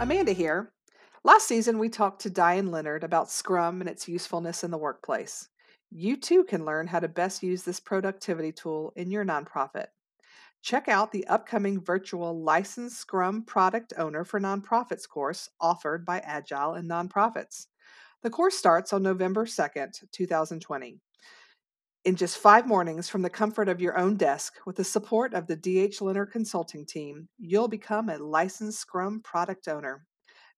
Amanda 0.00 0.30
here. 0.30 0.70
Last 1.24 1.48
season, 1.48 1.76
we 1.80 1.88
talked 1.88 2.22
to 2.22 2.30
Diane 2.30 2.70
Leonard 2.70 3.02
about 3.02 3.32
Scrum 3.32 3.80
and 3.80 3.90
its 3.90 4.06
usefulness 4.06 4.62
in 4.62 4.70
the 4.70 4.78
workplace. 4.78 5.48
You 5.90 6.16
too 6.16 6.44
can 6.44 6.64
learn 6.64 6.86
how 6.86 7.00
to 7.00 7.08
best 7.08 7.42
use 7.42 7.64
this 7.64 7.80
productivity 7.80 8.52
tool 8.52 8.92
in 8.94 9.10
your 9.10 9.24
nonprofit. 9.24 9.86
Check 10.62 10.86
out 10.86 11.10
the 11.10 11.26
upcoming 11.26 11.80
virtual 11.80 12.40
Licensed 12.40 12.96
Scrum 12.96 13.42
Product 13.42 13.92
Owner 13.98 14.24
for 14.24 14.40
Nonprofits 14.40 15.08
course 15.08 15.48
offered 15.60 16.06
by 16.06 16.20
Agile 16.20 16.74
and 16.74 16.88
Nonprofits. 16.88 17.66
The 18.22 18.30
course 18.30 18.56
starts 18.56 18.92
on 18.92 19.02
November 19.02 19.46
2nd, 19.46 20.04
2020. 20.12 21.00
In 22.04 22.14
just 22.16 22.38
five 22.38 22.66
mornings 22.66 23.08
from 23.08 23.22
the 23.22 23.30
comfort 23.30 23.68
of 23.68 23.80
your 23.80 23.98
own 23.98 24.16
desk, 24.16 24.54
with 24.64 24.76
the 24.76 24.84
support 24.84 25.34
of 25.34 25.46
the 25.46 25.56
DH 25.56 26.00
Leonard 26.00 26.30
Consulting 26.30 26.86
Team, 26.86 27.28
you'll 27.38 27.68
become 27.68 28.08
a 28.08 28.18
licensed 28.18 28.78
Scrum 28.78 29.20
product 29.20 29.66
owner. 29.68 30.06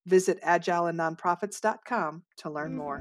Visit 0.06 0.40
agileandnonprofits.com 0.42 2.22
to 2.38 2.50
learn 2.50 2.76
more. 2.76 3.00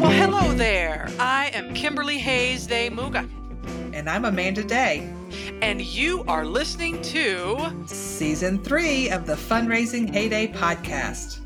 Well, 0.00 0.10
hello 0.10 0.52
there. 0.54 1.08
I 1.18 1.50
am 1.52 1.74
Kimberly 1.74 2.18
Hayes 2.18 2.66
de 2.66 2.88
Muga. 2.90 3.28
And 3.94 4.08
I'm 4.08 4.24
Amanda 4.24 4.64
Day. 4.64 5.08
And 5.62 5.80
you 5.80 6.24
are 6.26 6.44
listening 6.44 7.00
to 7.02 7.86
Season 7.86 8.62
3 8.62 9.10
of 9.10 9.26
the 9.26 9.34
Fundraising 9.34 10.10
Heyday 10.10 10.48
podcast. 10.48 11.40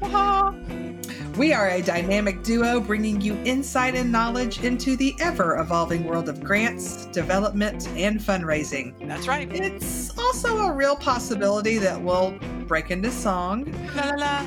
We 1.39 1.53
are 1.53 1.69
a 1.69 1.81
dynamic 1.81 2.43
duo 2.43 2.81
bringing 2.81 3.21
you 3.21 3.35
insight 3.45 3.95
and 3.95 4.11
knowledge 4.11 4.65
into 4.65 4.97
the 4.97 5.15
ever 5.21 5.59
evolving 5.59 6.03
world 6.05 6.29
of 6.29 6.43
grants, 6.43 7.07
development, 7.07 7.87
and 7.91 8.19
fundraising. 8.19 8.93
That's 9.07 9.29
right. 9.29 9.49
It's 9.53 10.17
also 10.19 10.59
a 10.59 10.73
real 10.73 10.97
possibility 10.97 11.79
that 11.79 12.03
we'll 12.03 12.37
break 12.67 12.91
into 12.91 13.13
song, 13.13 13.73
La 13.95 14.09
la 14.11 14.15
la. 14.17 14.47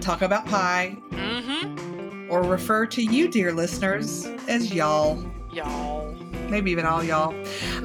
talk 0.00 0.22
about 0.22 0.46
pie, 0.46 0.96
Mm-hmm. 1.10 2.30
or 2.30 2.42
refer 2.42 2.86
to 2.86 3.02
you, 3.02 3.28
dear 3.28 3.52
listeners, 3.52 4.24
as 4.48 4.72
y'all. 4.72 5.22
Y'all. 5.52 6.14
Maybe 6.48 6.70
even 6.70 6.86
all 6.86 7.02
y'all. 7.04 7.34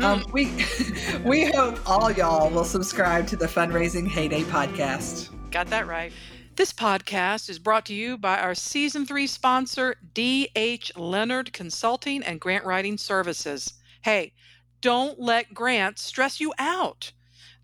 Um, 0.02 0.24
we 0.32 0.46
we 1.26 1.46
hope 1.52 1.80
all 1.90 2.12
y'all 2.12 2.50
will 2.50 2.64
subscribe 2.64 3.28
to 3.28 3.36
the 3.36 3.48
Fundraising 3.48 4.08
Heyday 4.08 4.44
podcast. 4.44 5.30
Got 5.52 5.68
that 5.68 5.86
right. 5.88 6.14
This 6.62 6.73
podcast 6.73 7.50
is 7.50 7.58
brought 7.58 7.88
to 7.88 7.95
you 7.95 8.20
by 8.20 8.38
our 8.38 8.54
season 8.54 9.04
three 9.04 9.26
sponsor, 9.26 9.95
D.H. 10.14 10.95
Leonard 10.95 11.53
Consulting 11.53 12.22
and 12.22 12.40
Grant 12.40 12.66
Writing 12.66 13.00
Services. 13.00 13.73
Hey, 14.03 14.34
don't 14.80 15.20
let 15.20 15.56
grants 15.56 16.03
stress 16.03 16.40
you 16.40 16.53
out. 16.59 17.14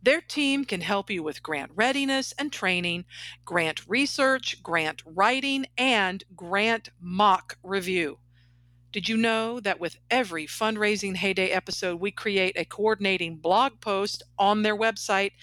Their 0.01 0.19
team 0.19 0.65
can 0.65 0.81
help 0.81 1.11
you 1.11 1.21
with 1.21 1.43
grant 1.43 1.73
readiness 1.75 2.33
and 2.39 2.51
training, 2.51 3.05
grant 3.45 3.87
research, 3.87 4.63
grant 4.63 5.03
writing, 5.05 5.67
and 5.77 6.23
grant 6.35 6.89
mock 6.99 7.59
review. 7.61 8.17
Did 8.91 9.07
you 9.07 9.15
know 9.15 9.59
that 9.59 9.79
with 9.79 9.97
every 10.09 10.47
fundraising 10.47 11.17
heyday 11.17 11.49
episode, 11.49 11.99
we 11.99 12.09
create 12.09 12.57
a 12.57 12.65
coordinating 12.65 13.35
blog 13.35 13.79
post 13.79 14.23
on 14.39 14.63
their 14.63 14.75
website, 14.75 15.33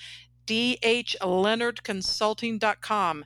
dhleonardconsulting.com? 0.48 3.24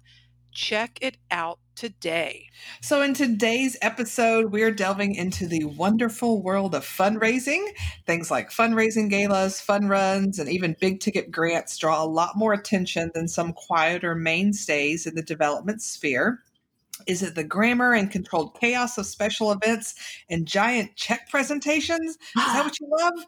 Check 0.59 0.99
it 1.01 1.19
out 1.31 1.61
today. 1.77 2.49
So, 2.83 3.01
in 3.01 3.15
today's 3.15 3.77
episode, 3.81 4.51
we're 4.51 4.73
delving 4.73 5.15
into 5.15 5.47
the 5.47 5.63
wonderful 5.63 6.43
world 6.43 6.75
of 6.75 6.85
fundraising. 6.85 7.65
Things 8.07 8.29
like 8.29 8.51
fundraising 8.51 9.09
galas, 9.09 9.61
fun 9.61 9.87
runs, 9.87 10.41
and 10.41 10.49
even 10.49 10.75
big 10.81 10.99
ticket 10.99 11.31
grants 11.31 11.79
draw 11.79 12.03
a 12.03 12.11
lot 12.11 12.37
more 12.37 12.53
attention 12.53 13.13
than 13.15 13.29
some 13.29 13.53
quieter 13.53 14.17
mainstays 14.17 15.07
in 15.07 15.15
the 15.15 15.23
development 15.23 15.81
sphere. 15.81 16.43
Is 17.07 17.23
it 17.23 17.37
the 17.37 17.45
grammar 17.45 17.95
and 17.95 18.11
controlled 18.11 18.59
chaos 18.59 18.99
of 18.99 19.07
special 19.07 19.53
events 19.53 19.95
and 20.29 20.45
giant 20.45 20.97
check 20.97 21.31
presentations? 21.31 22.17
Is 22.17 22.19
that 22.35 22.65
what 22.65 22.81
you 22.81 22.89
love? 22.99 23.25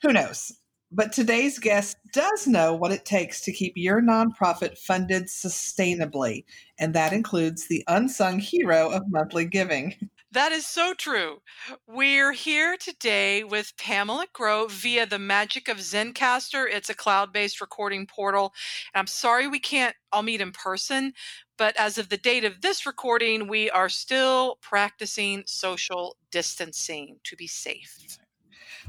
Who 0.00 0.14
knows? 0.14 0.50
But 0.92 1.12
today's 1.12 1.60
guest 1.60 1.98
does 2.12 2.48
know 2.48 2.74
what 2.74 2.90
it 2.90 3.04
takes 3.04 3.40
to 3.42 3.52
keep 3.52 3.74
your 3.76 4.02
nonprofit 4.02 4.76
funded 4.76 5.26
sustainably, 5.26 6.44
and 6.80 6.94
that 6.94 7.12
includes 7.12 7.68
the 7.68 7.84
unsung 7.86 8.40
hero 8.40 8.90
of 8.90 9.04
monthly 9.08 9.44
giving. 9.44 9.94
That 10.32 10.50
is 10.50 10.66
so 10.66 10.94
true. 10.94 11.42
We're 11.86 12.32
here 12.32 12.76
today 12.76 13.44
with 13.44 13.76
Pamela 13.76 14.26
Grow 14.32 14.66
via 14.66 15.06
the 15.06 15.18
magic 15.18 15.68
of 15.68 15.78
Zencastr. 15.78 16.66
It's 16.68 16.90
a 16.90 16.94
cloud 16.94 17.32
based 17.32 17.60
recording 17.60 18.06
portal. 18.06 18.52
And 18.92 19.00
I'm 19.00 19.06
sorry 19.06 19.46
we 19.46 19.60
can't 19.60 19.94
all 20.12 20.22
meet 20.22 20.40
in 20.40 20.50
person, 20.50 21.12
but 21.56 21.76
as 21.76 21.98
of 21.98 22.08
the 22.08 22.16
date 22.16 22.44
of 22.44 22.62
this 22.62 22.84
recording, 22.84 23.46
we 23.46 23.70
are 23.70 23.88
still 23.88 24.58
practicing 24.60 25.44
social 25.46 26.16
distancing 26.32 27.18
to 27.24 27.36
be 27.36 27.46
safe. 27.46 28.18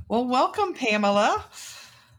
Well, 0.08 0.26
welcome, 0.28 0.74
Pamela. 0.74 1.46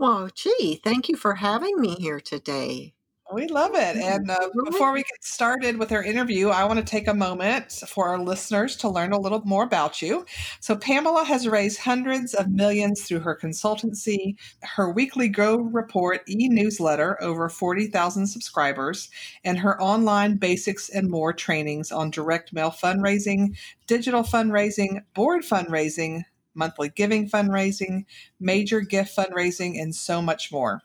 Well, 0.02 0.30
gee, 0.34 0.80
thank 0.82 1.08
you 1.08 1.14
for 1.14 1.36
having 1.36 1.80
me 1.80 1.94
here 1.94 2.18
today. 2.18 2.92
We 3.32 3.46
love 3.46 3.76
it. 3.76 3.96
And 3.96 4.28
uh, 4.28 4.48
before 4.64 4.90
we 4.92 5.04
get 5.04 5.22
started 5.22 5.78
with 5.78 5.92
our 5.92 6.02
interview, 6.02 6.48
I 6.48 6.64
want 6.64 6.80
to 6.80 6.84
take 6.84 7.06
a 7.06 7.14
moment 7.14 7.70
for 7.70 8.08
our 8.08 8.18
listeners 8.18 8.74
to 8.78 8.88
learn 8.88 9.12
a 9.12 9.20
little 9.20 9.42
more 9.44 9.62
about 9.62 10.02
you. 10.02 10.26
So, 10.58 10.74
Pamela 10.74 11.22
has 11.22 11.46
raised 11.46 11.78
hundreds 11.78 12.34
of 12.34 12.50
millions 12.50 13.02
through 13.02 13.20
her 13.20 13.38
consultancy, 13.40 14.34
her 14.62 14.90
weekly 14.90 15.28
Grow 15.28 15.58
Report 15.58 16.22
e 16.28 16.48
newsletter, 16.48 17.16
over 17.22 17.48
40,000 17.48 18.26
subscribers, 18.26 19.08
and 19.44 19.56
her 19.60 19.80
online 19.80 20.36
basics 20.36 20.88
and 20.88 21.08
more 21.08 21.32
trainings 21.32 21.92
on 21.92 22.10
direct 22.10 22.52
mail 22.52 22.72
fundraising, 22.72 23.56
digital 23.86 24.24
fundraising, 24.24 25.04
board 25.14 25.44
fundraising, 25.44 26.24
monthly 26.54 26.88
giving 26.88 27.28
fundraising, 27.28 28.04
major 28.40 28.80
gift 28.80 29.16
fundraising, 29.16 29.80
and 29.80 29.94
so 29.94 30.20
much 30.20 30.52
more. 30.52 30.82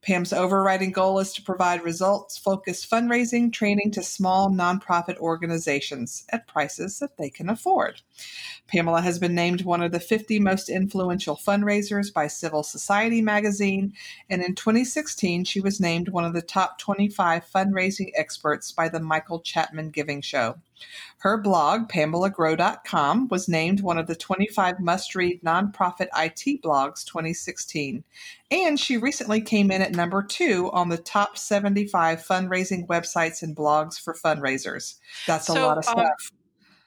Pam's 0.00 0.32
overriding 0.32 0.92
goal 0.92 1.18
is 1.18 1.32
to 1.32 1.42
provide 1.42 1.82
results 1.82 2.38
focused 2.38 2.88
fundraising 2.88 3.52
training 3.52 3.90
to 3.90 4.02
small 4.02 4.48
nonprofit 4.48 5.16
organizations 5.18 6.24
at 6.30 6.46
prices 6.46 7.00
that 7.00 7.16
they 7.16 7.28
can 7.28 7.50
afford. 7.50 8.00
Pamela 8.68 9.00
has 9.00 9.18
been 9.18 9.34
named 9.34 9.62
one 9.62 9.82
of 9.82 9.90
the 9.90 9.98
50 10.00 10.38
most 10.38 10.68
influential 10.68 11.36
fundraisers 11.36 12.12
by 12.12 12.28
Civil 12.28 12.62
Society 12.62 13.20
magazine, 13.20 13.92
and 14.30 14.40
in 14.42 14.54
2016, 14.54 15.44
she 15.44 15.60
was 15.60 15.80
named 15.80 16.10
one 16.10 16.24
of 16.24 16.32
the 16.32 16.42
top 16.42 16.78
25 16.78 17.44
fundraising 17.44 18.10
experts 18.14 18.70
by 18.70 18.88
the 18.88 19.00
Michael 19.00 19.40
Chatman 19.40 19.92
Giving 19.92 20.20
Show. 20.20 20.58
Her 21.18 21.36
blog, 21.36 21.88
PamelaGrow.com, 21.88 23.28
was 23.28 23.48
named 23.48 23.80
one 23.80 23.98
of 23.98 24.06
the 24.06 24.14
25 24.14 24.78
must 24.80 25.14
read 25.14 25.42
nonprofit 25.42 26.08
IT 26.16 26.62
blogs 26.62 27.04
2016. 27.04 28.04
And 28.50 28.78
she 28.78 28.96
recently 28.96 29.40
came 29.40 29.70
in 29.70 29.82
at 29.82 29.92
number 29.92 30.22
two 30.22 30.70
on 30.72 30.88
the 30.88 30.96
top 30.96 31.36
75 31.36 32.24
fundraising 32.24 32.86
websites 32.86 33.42
and 33.42 33.56
blogs 33.56 34.00
for 34.00 34.14
fundraisers. 34.14 34.96
That's 35.26 35.48
a 35.48 35.52
So, 35.52 35.66
lot 35.66 35.78
of 35.78 35.88
um, 35.88 35.98
stuff. 35.98 36.32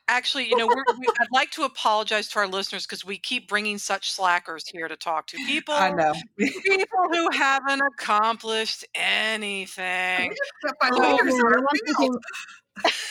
Actually, 0.08 0.50
you 0.50 0.58
know, 0.58 0.68
we're, 0.68 0.84
we, 1.00 1.08
I'd 1.22 1.28
like 1.32 1.52
to 1.52 1.64
apologize 1.64 2.28
to 2.30 2.40
our 2.40 2.48
listeners 2.48 2.86
because 2.86 3.06
we 3.06 3.18
keep 3.18 3.48
bringing 3.48 3.78
such 3.78 4.12
slackers 4.12 4.68
here 4.68 4.90
to 4.90 4.98
talk 4.98 5.28
to 5.28 5.38
people. 5.46 5.74
I 5.74 5.92
know. 5.92 6.14
People 6.38 7.08
who 7.12 7.30
haven't 7.38 7.82
accomplished 7.82 8.84
anything. 8.94 10.34
My 10.82 10.90
leaders 10.90 11.34
man, 11.34 11.46
are 11.46 11.58
I'm 11.60 11.66
thinking, 11.86 11.94
I'm 11.94 11.96
thinking, 11.96 12.14
oh, 12.14 12.20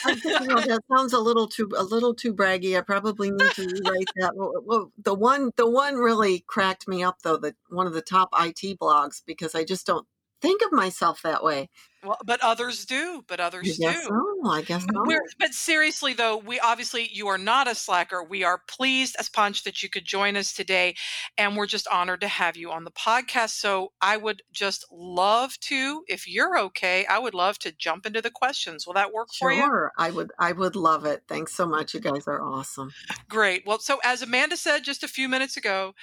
that 0.04 0.81
sounds 0.91 1.12
a 1.12 1.19
little 1.19 1.47
too 1.47 1.69
a 1.76 1.82
little 1.82 2.15
too 2.15 2.34
braggy. 2.34 2.76
I 2.76 2.81
probably 2.81 3.31
need 3.31 3.50
to 3.53 3.66
rewrite 3.66 4.09
that. 4.16 4.34
Well, 4.34 4.53
well, 4.65 4.93
the 5.03 5.15
one 5.15 5.50
the 5.56 5.69
one 5.69 5.97
really 5.97 6.44
cracked 6.47 6.88
me 6.88 7.03
up 7.03 7.19
though. 7.22 7.37
That 7.37 7.54
one 7.69 7.87
of 7.87 7.93
the 7.93 8.03
top 8.03 8.30
IT 8.39 8.78
blogs 8.78 9.22
because 9.27 9.54
I 9.54 9.65
just 9.65 9.86
don't 9.86 10.07
think 10.41 10.62
of 10.62 10.72
myself 10.72 11.22
that 11.22 11.45
way. 11.45 11.68
Well, 12.02 12.18
but 12.24 12.41
others 12.42 12.84
do. 12.84 13.24
But 13.26 13.41
others 13.41 13.78
guess 13.78 14.02
do. 14.02 14.08
so. 14.08 14.50
I 14.50 14.62
guess 14.62 14.84
so. 14.84 15.04
But 15.38 15.52
seriously, 15.52 16.14
though, 16.14 16.36
we 16.36 16.58
obviously 16.60 17.10
you 17.12 17.28
are 17.28 17.38
not 17.38 17.68
a 17.68 17.74
slacker. 17.74 18.22
We 18.22 18.42
are 18.42 18.62
pleased 18.68 19.16
as 19.18 19.28
punch 19.28 19.64
that 19.64 19.82
you 19.82 19.88
could 19.88 20.04
join 20.04 20.36
us 20.36 20.52
today, 20.52 20.94
and 21.36 21.56
we're 21.56 21.66
just 21.66 21.86
honored 21.88 22.22
to 22.22 22.28
have 22.28 22.56
you 22.56 22.70
on 22.70 22.84
the 22.84 22.91
podcast. 22.91 23.50
So 23.50 23.92
I 24.00 24.16
would 24.16 24.42
just 24.52 24.86
love 24.91 25.58
to, 25.60 26.04
if 26.08 26.28
you're 26.28 26.58
okay, 26.58 27.04
I 27.06 27.18
would 27.18 27.34
love 27.34 27.58
to 27.60 27.72
jump 27.72 28.06
into 28.06 28.22
the 28.22 28.30
questions. 28.30 28.86
Will 28.86 28.94
that 28.94 29.12
work 29.12 29.28
for 29.38 29.53
you? 29.53 29.60
Sure, 29.60 29.92
I 29.98 30.10
would 30.10 30.32
I 30.38 30.53
would 30.53 30.76
love 30.76 31.04
it. 31.04 31.22
Thanks 31.28 31.54
so 31.54 31.66
much. 31.66 31.94
You 31.94 32.00
guys 32.00 32.26
are 32.26 32.42
awesome. 32.42 32.92
Great. 33.28 33.66
Well, 33.66 33.78
so 33.78 34.00
as 34.04 34.22
Amanda 34.22 34.56
said 34.56 34.84
just 34.84 35.03
a 35.03 35.08
few 35.08 35.28
minutes 35.28 35.56
ago, 35.56 35.94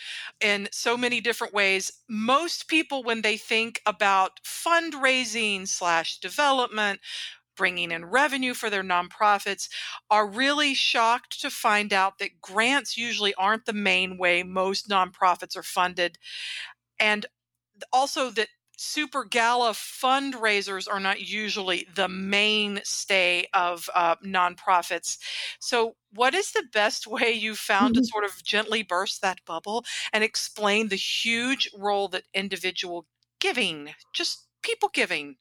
in 0.41 0.67
so 0.71 0.95
many 0.95 1.21
different 1.21 1.53
ways, 1.53 1.91
most 2.07 2.67
people, 2.67 3.03
when 3.03 3.21
they 3.21 3.37
think 3.37 3.81
about 3.85 4.39
fundraising 4.43 5.67
slash 5.87 6.19
development, 6.19 6.99
bringing 7.55 7.91
in 7.91 8.05
revenue 8.05 8.53
for 8.53 8.69
their 8.69 8.83
nonprofits, 8.83 9.69
are 10.09 10.27
really 10.27 10.73
shocked 10.73 11.41
to 11.41 11.49
find 11.49 11.93
out 11.93 12.19
that 12.19 12.41
grants 12.41 12.97
usually 12.97 13.33
aren't 13.35 13.65
the 13.65 13.73
main 13.73 14.17
way 14.17 14.43
most 14.43 14.89
nonprofits 14.89 15.57
are 15.57 15.63
funded. 15.63 16.17
And 16.99 17.25
also 17.93 18.29
that 18.31 18.49
super 18.77 19.25
gala 19.25 19.71
fundraisers 19.71 20.87
are 20.91 20.99
not 20.99 21.21
usually 21.21 21.87
the 21.95 22.09
mainstay 22.09 23.45
of 23.53 23.89
uh, 23.95 24.15
nonprofits. 24.25 25.17
So, 25.59 25.95
what 26.11 26.35
is 26.35 26.51
the 26.51 26.65
best 26.73 27.07
way 27.07 27.31
you 27.31 27.55
found 27.55 27.95
to 27.95 28.01
Mhm. 28.01 28.05
sort 28.05 28.23
of 28.25 28.43
gently 28.43 28.83
burst 28.83 29.21
that 29.21 29.43
bubble 29.45 29.85
and 30.13 30.23
explain 30.23 30.89
the 30.89 30.95
huge 30.97 31.69
role 31.77 32.07
that 32.09 32.25
individual 32.33 33.07
giving, 33.39 33.93
just 34.13 34.46
people 34.67 34.89
giving 34.93 35.37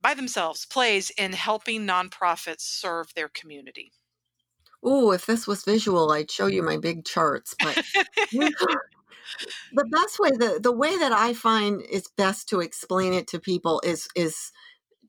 by 0.00 0.14
themselves, 0.14 0.66
plays 0.66 1.10
in 1.10 1.32
helping 1.32 1.86
nonprofits 1.86 2.62
serve 2.62 3.12
their 3.14 3.28
community? 3.28 3.92
Oh, 4.84 5.12
if 5.12 5.26
this 5.26 5.46
was 5.46 5.64
visual, 5.64 6.10
I'd 6.10 6.30
show 6.30 6.46
you 6.46 6.62
my 6.62 6.76
big 6.76 7.04
charts, 7.04 7.54
but 7.60 7.76
the 9.72 9.84
best 9.90 10.18
way 10.18 10.30
the 10.30 10.58
the 10.60 10.72
way 10.72 10.96
that 10.98 11.12
I 11.12 11.34
find 11.34 11.82
is 11.82 12.08
best 12.16 12.48
to 12.48 12.60
explain 12.60 13.12
it 13.12 13.28
to 13.28 13.38
people 13.38 13.80
is 13.84 14.08
is 14.16 14.52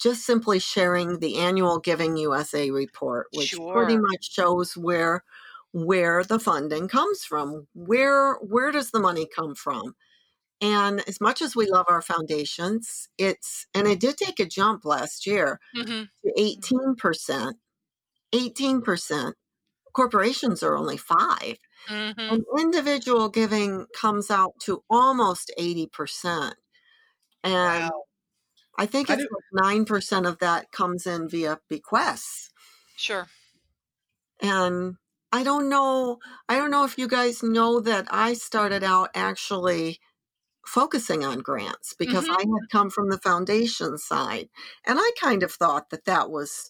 just 0.01 0.25
simply 0.25 0.59
sharing 0.59 1.19
the 1.19 1.37
annual 1.37 1.79
Giving 1.79 2.17
USA 2.17 2.71
report, 2.71 3.27
which 3.33 3.55
pretty 3.71 3.97
much 3.97 4.31
shows 4.31 4.77
where 4.77 5.23
where 5.71 6.23
the 6.23 6.39
funding 6.39 6.87
comes 6.87 7.23
from. 7.23 7.67
Where 7.73 8.35
where 8.35 8.71
does 8.71 8.91
the 8.91 8.99
money 8.99 9.27
come 9.35 9.55
from? 9.55 9.95
And 10.61 11.01
as 11.07 11.19
much 11.21 11.41
as 11.41 11.55
we 11.55 11.67
love 11.69 11.85
our 11.89 12.01
foundations, 12.01 13.09
it's 13.17 13.67
and 13.73 13.87
it 13.87 13.99
did 13.99 14.17
take 14.17 14.39
a 14.39 14.45
jump 14.45 14.85
last 14.85 15.25
year 15.27 15.59
hmm 15.73 16.03
to 16.25 16.33
18%. 16.37 17.57
18%. 18.33 19.35
Corporations 19.93 20.63
are 20.63 20.77
only 20.77 20.97
5 20.97 21.57
hmm 21.87 22.29
and 22.29 22.43
individual 22.59 23.29
giving 23.29 23.87
comes 23.95 24.31
out 24.31 24.53
to 24.61 24.83
almost 24.89 25.51
80%. 25.57 26.55
And 27.43 27.91
Wow. 27.91 28.05
I 28.79 28.85
think 28.87 29.09
it's 29.09 29.23
do. 29.23 29.29
like 29.31 29.65
9% 29.65 30.27
of 30.27 30.39
that 30.39 30.71
comes 30.71 31.07
in 31.07 31.29
via 31.29 31.59
bequests. 31.69 32.51
Sure. 32.95 33.29
And 34.41 34.95
I 35.31 35.43
don't 35.43 35.69
know, 35.69 36.19
I 36.47 36.57
don't 36.57 36.69
know 36.71 36.83
if 36.85 36.97
you 36.97 37.07
guys 37.07 37.41
know 37.41 37.79
that 37.79 38.07
I 38.11 38.33
started 38.33 38.83
out 38.83 39.09
actually 39.15 39.99
focusing 40.65 41.23
on 41.25 41.39
grants 41.39 41.93
because 41.93 42.25
hmm 42.25 42.33
I 42.37 42.39
had 42.41 42.69
come 42.71 42.89
from 42.89 43.09
the 43.09 43.19
foundation 43.19 43.97
side. 43.97 44.49
And 44.85 44.99
I 44.99 45.11
kind 45.21 45.43
of 45.43 45.51
thought 45.51 45.89
that 45.89 46.05
that 46.05 46.29
was 46.31 46.69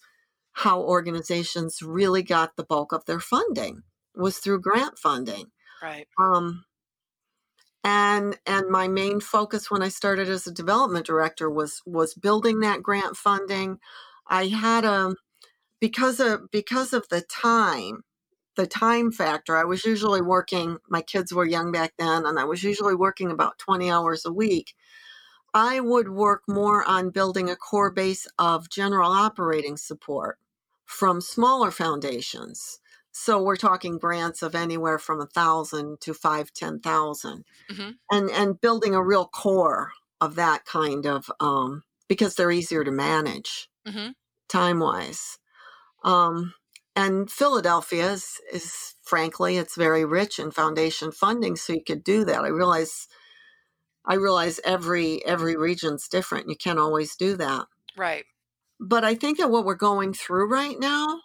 how 0.54 0.82
organizations 0.82 1.82
really 1.82 2.24
got 2.24 2.56
the 2.56 2.64
bulk 2.66 2.94
of 2.94 3.06
their 3.06 3.20
funding 3.20 3.84
was 4.16 4.40
through 4.40 4.62
grant 4.62 5.00
funding. 5.00 5.52
Right. 5.82 6.08
Um, 6.20 6.66
and 7.84 8.38
and 8.46 8.70
my 8.70 8.88
main 8.88 9.20
focus 9.20 9.70
when 9.70 9.82
I 9.84 9.90
started 9.90 10.30
as 10.30 10.48
a 10.48 10.52
development 10.52 11.06
director 11.06 11.50
was 11.50 11.82
was 11.86 12.14
building 12.14 12.60
that 12.62 12.82
grant 12.84 13.18
funding. 13.18 13.80
I 14.28 14.48
had 14.48 14.86
a 14.86 15.16
because 15.82 16.20
of 16.20 16.52
because 16.52 16.94
of 16.94 17.08
the 17.10 17.22
time, 17.24 18.04
the 18.56 18.68
time 18.68 19.12
factor. 19.12 19.56
I 19.58 19.64
was 19.66 19.86
usually 19.86 20.22
working. 20.22 20.78
My 20.90 21.02
kids 21.02 21.34
were 21.34 21.46
young 21.46 21.72
back 21.72 21.94
then, 21.98 22.26
and 22.26 22.40
I 22.40 22.44
was 22.46 22.64
usually 22.64 22.96
working 22.96 23.32
about 23.32 23.60
twenty 23.60 23.90
hours 23.90 24.26
a 24.26 24.34
week. 24.34 24.76
I 25.54 25.80
would 25.80 26.10
work 26.10 26.44
more 26.48 26.84
on 26.84 27.10
building 27.12 27.50
a 27.50 27.56
core 27.56 27.92
base 27.92 28.28
of 28.40 28.70
general 28.70 29.12
operating 29.12 29.78
support 29.78 30.40
from 30.86 31.22
smaller 31.22 31.72
foundations. 31.72 32.80
So 33.12 33.42
we're 33.42 33.58
talking 33.58 34.00
grants 34.00 34.42
of 34.42 34.56
anywhere 34.56 34.98
from 35.00 35.22
a 35.22 35.28
thousand 35.28 36.02
to 36.02 36.14
five, 36.14 36.52
ten 36.54 36.80
thousand, 36.80 37.46
hmm 37.70 37.98
and 38.12 38.30
and 38.32 38.62
building 38.62 38.96
a 38.96 39.04
real 39.04 39.28
core 39.28 39.92
of 40.22 40.36
that 40.36 40.66
kind 40.66 41.06
of 41.08 41.32
um, 41.40 41.84
because 42.08 42.36
they're 42.36 42.52
easier 42.52 42.84
to 42.84 42.92
manage 42.92 43.70
hmm 43.86 44.14
time 44.50 44.80
wise. 44.80 45.40
Um, 46.04 46.54
and 46.96 47.30
Philadelphia 47.30 48.12
is, 48.12 48.40
is 48.52 48.96
frankly, 49.04 49.58
it's 49.58 49.76
very 49.76 50.06
rich 50.06 50.40
in 50.40 50.52
foundation 50.52 51.12
funding, 51.12 51.56
so 51.56 51.74
you 51.74 51.84
could 51.86 52.04
do 52.04 52.26
that. 52.26 52.44
I 52.44 52.50
realize 52.50 53.08
I 54.06 54.16
realize 54.16 54.60
every 54.66 55.26
every 55.26 55.56
region's 55.56 56.08
different. 56.08 56.50
You 56.50 56.56
can't 56.56 56.80
always 56.80 57.16
do 57.16 57.36
that. 57.38 57.68
Right. 57.96 58.26
But 58.80 59.04
I 59.04 59.16
think 59.16 59.38
that 59.40 59.50
what 59.50 59.66
we're 59.66 59.76
going 59.76 60.14
through 60.14 60.48
right 60.50 60.80
now, 60.80 61.22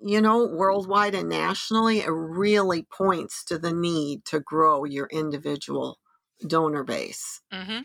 you 0.00 0.20
know, 0.20 0.44
worldwide 0.46 1.14
and 1.14 1.28
nationally, 1.28 2.00
it 2.00 2.10
really 2.10 2.82
points 2.84 3.44
to 3.44 3.58
the 3.58 3.72
need 3.72 4.24
to 4.26 4.40
grow 4.40 4.84
your 4.84 5.06
individual 5.06 5.98
donor 6.46 6.84
base. 6.84 7.40
hmm 7.52 7.82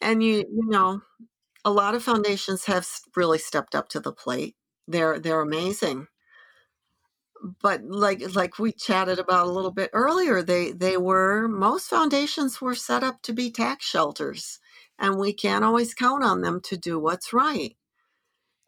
And 0.00 0.22
you 0.22 0.38
you 0.38 0.66
know, 0.68 1.02
a 1.64 1.70
lot 1.70 1.94
of 1.94 2.02
foundations 2.04 2.66
have 2.66 2.88
really 3.16 3.38
stepped 3.38 3.74
up 3.74 3.88
to 3.90 4.00
the 4.00 4.12
plate. 4.12 4.56
They're 4.88 5.18
they're 5.18 5.40
amazing. 5.40 6.08
But 7.60 7.84
like 7.84 8.34
like 8.34 8.58
we 8.58 8.72
chatted 8.72 9.18
about 9.18 9.46
a 9.46 9.50
little 9.50 9.70
bit 9.70 9.90
earlier, 9.92 10.42
they 10.42 10.72
they 10.72 10.96
were 10.96 11.48
most 11.48 11.88
foundations 11.88 12.60
were 12.60 12.74
set 12.74 13.02
up 13.04 13.22
to 13.22 13.32
be 13.32 13.50
tax 13.50 13.84
shelters, 13.86 14.58
and 14.98 15.18
we 15.18 15.32
can't 15.32 15.64
always 15.64 15.94
count 15.94 16.24
on 16.24 16.40
them 16.40 16.60
to 16.62 16.76
do 16.76 16.98
what's 16.98 17.32
right. 17.32 17.76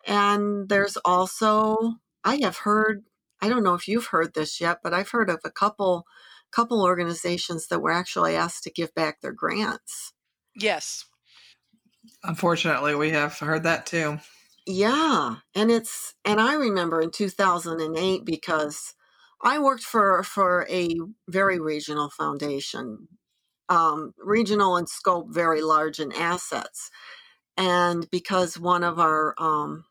And 0.06 0.68
there's 0.68 0.96
also, 1.04 1.96
I 2.24 2.36
have 2.42 2.58
heard, 2.58 3.04
I 3.42 3.48
don't 3.48 3.62
know 3.62 3.74
if 3.74 3.86
you've 3.88 4.06
heard 4.06 4.34
this 4.34 4.60
yet, 4.60 4.78
but 4.82 4.94
I've 4.94 5.10
heard 5.10 5.30
of 5.30 5.40
a 5.44 5.50
couple 5.50 6.06
couple 6.50 6.82
organizations 6.82 7.68
that 7.68 7.80
were 7.80 7.90
actually 7.92 8.34
asked 8.34 8.64
to 8.64 8.70
give 8.70 8.94
back 8.94 9.20
their 9.20 9.32
grants. 9.32 10.14
Yes. 10.56 11.04
Unfortunately, 12.24 12.94
we 12.94 13.10
have 13.10 13.38
heard 13.38 13.64
that 13.64 13.84
too. 13.84 14.18
Yeah, 14.68 15.36
and 15.54 15.70
it's 15.70 16.14
and 16.24 16.40
I 16.40 16.54
remember 16.54 17.00
in 17.00 17.10
2008 17.10 18.24
because 18.24 18.94
I 19.42 19.58
worked 19.58 19.82
for 19.84 20.22
for 20.22 20.66
a 20.68 20.94
very 21.28 21.58
regional 21.58 22.10
foundation, 22.10 23.08
um, 23.68 24.14
regional 24.18 24.76
in 24.78 24.86
scope, 24.86 25.28
very 25.30 25.62
large 25.62 26.00
in 26.00 26.12
assets, 26.12 26.90
and 27.56 28.10
because 28.10 28.58
one 28.58 28.84
of 28.84 28.98
our 29.00 29.34
um, 29.38 29.86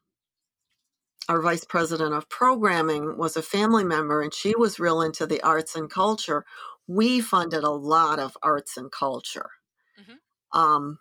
our 1.29 1.41
vice 1.41 1.63
president 1.65 2.13
of 2.13 2.29
programming 2.29 3.17
was 3.17 3.35
a 3.35 3.41
family 3.41 3.83
member 3.83 4.21
and 4.21 4.33
she 4.33 4.55
was 4.55 4.79
real 4.79 5.01
into 5.01 5.25
the 5.25 5.41
arts 5.41 5.75
and 5.75 5.89
culture, 5.89 6.45
we 6.87 7.19
funded 7.19 7.63
a 7.63 7.69
lot 7.69 8.19
of 8.19 8.37
arts 8.41 8.77
and 8.77 8.91
culture. 8.91 9.49
Mhm. 9.97 10.19
Um, 10.53 10.99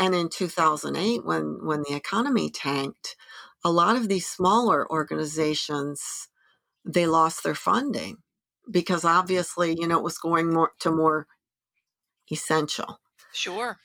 and 0.00 0.14
in 0.14 0.30
2008, 0.30 1.24
when 1.24 1.64
when 1.64 1.82
the 1.82 1.94
economy 1.94 2.50
tanked, 2.50 3.14
a 3.64 3.70
lot 3.70 3.96
of 3.96 4.08
these 4.08 4.26
smaller 4.26 4.90
organizations 4.90 6.28
they 6.84 7.06
lost 7.06 7.44
their 7.44 7.54
funding 7.54 8.16
because 8.70 9.04
obviously, 9.04 9.76
you 9.78 9.86
know, 9.86 9.98
it 9.98 10.02
was 10.02 10.18
going 10.18 10.52
more 10.52 10.72
to 10.80 10.90
more 10.90 11.26
essential. 12.32 12.98
Sure. 13.32 13.76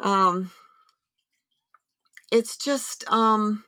Um, 0.00 0.52
it's 2.30 2.56
just 2.56 3.04
um, 3.10 3.64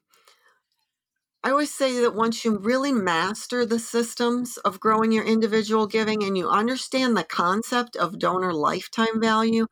I 1.43 1.51
always 1.51 1.73
say 1.73 2.01
that 2.01 2.15
once 2.15 2.45
you 2.45 2.59
really 2.59 2.93
master 2.93 3.65
the 3.65 3.79
systems 3.79 4.59
of 4.59 4.79
growing 4.79 5.11
your 5.11 5.25
individual 5.25 5.87
giving 5.87 6.23
and 6.23 6.37
you 6.37 6.49
understand 6.49 7.17
the 7.17 7.25
concept 7.25 7.97
of 7.97 8.19
donor 8.19 8.53
lifetime 8.53 9.21
value, 9.21 9.67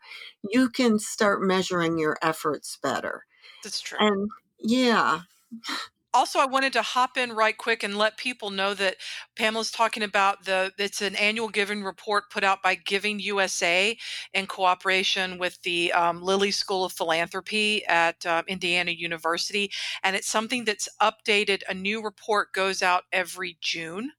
you 0.50 0.70
can 0.70 0.98
start 0.98 1.42
measuring 1.42 1.98
your 1.98 2.16
efforts 2.22 2.78
better. 2.82 3.26
That's 3.62 3.80
true. 3.80 3.98
And 4.00 4.30
yeah, 4.60 5.20
also 6.14 6.38
i 6.38 6.46
wanted 6.46 6.72
to 6.72 6.82
hop 6.82 7.16
in 7.16 7.32
right 7.32 7.58
quick 7.58 7.82
and 7.82 7.96
let 7.96 8.16
people 8.16 8.50
know 8.50 8.74
that 8.74 8.96
pamela's 9.36 9.70
talking 9.70 10.02
about 10.02 10.44
the 10.44 10.72
it's 10.78 11.02
an 11.02 11.14
annual 11.16 11.48
giving 11.48 11.84
report 11.84 12.30
put 12.30 12.44
out 12.44 12.62
by 12.62 12.74
giving 12.74 13.18
usa 13.20 13.96
in 14.34 14.46
cooperation 14.46 15.38
with 15.38 15.60
the 15.62 15.92
um, 15.92 16.22
lilly 16.22 16.50
school 16.50 16.84
of 16.84 16.92
philanthropy 16.92 17.84
at 17.86 18.24
um, 18.26 18.44
indiana 18.48 18.90
university. 18.90 19.70
And 20.02 20.16
it's 20.16 20.28
something 20.28 20.64
that's 20.64 20.88
updated. 21.00 21.62
A 21.68 21.74
new 21.74 22.02
report 22.02 22.52
goes 22.52 22.82
out 22.82 23.04
every 23.12 23.56
june. 23.60 24.12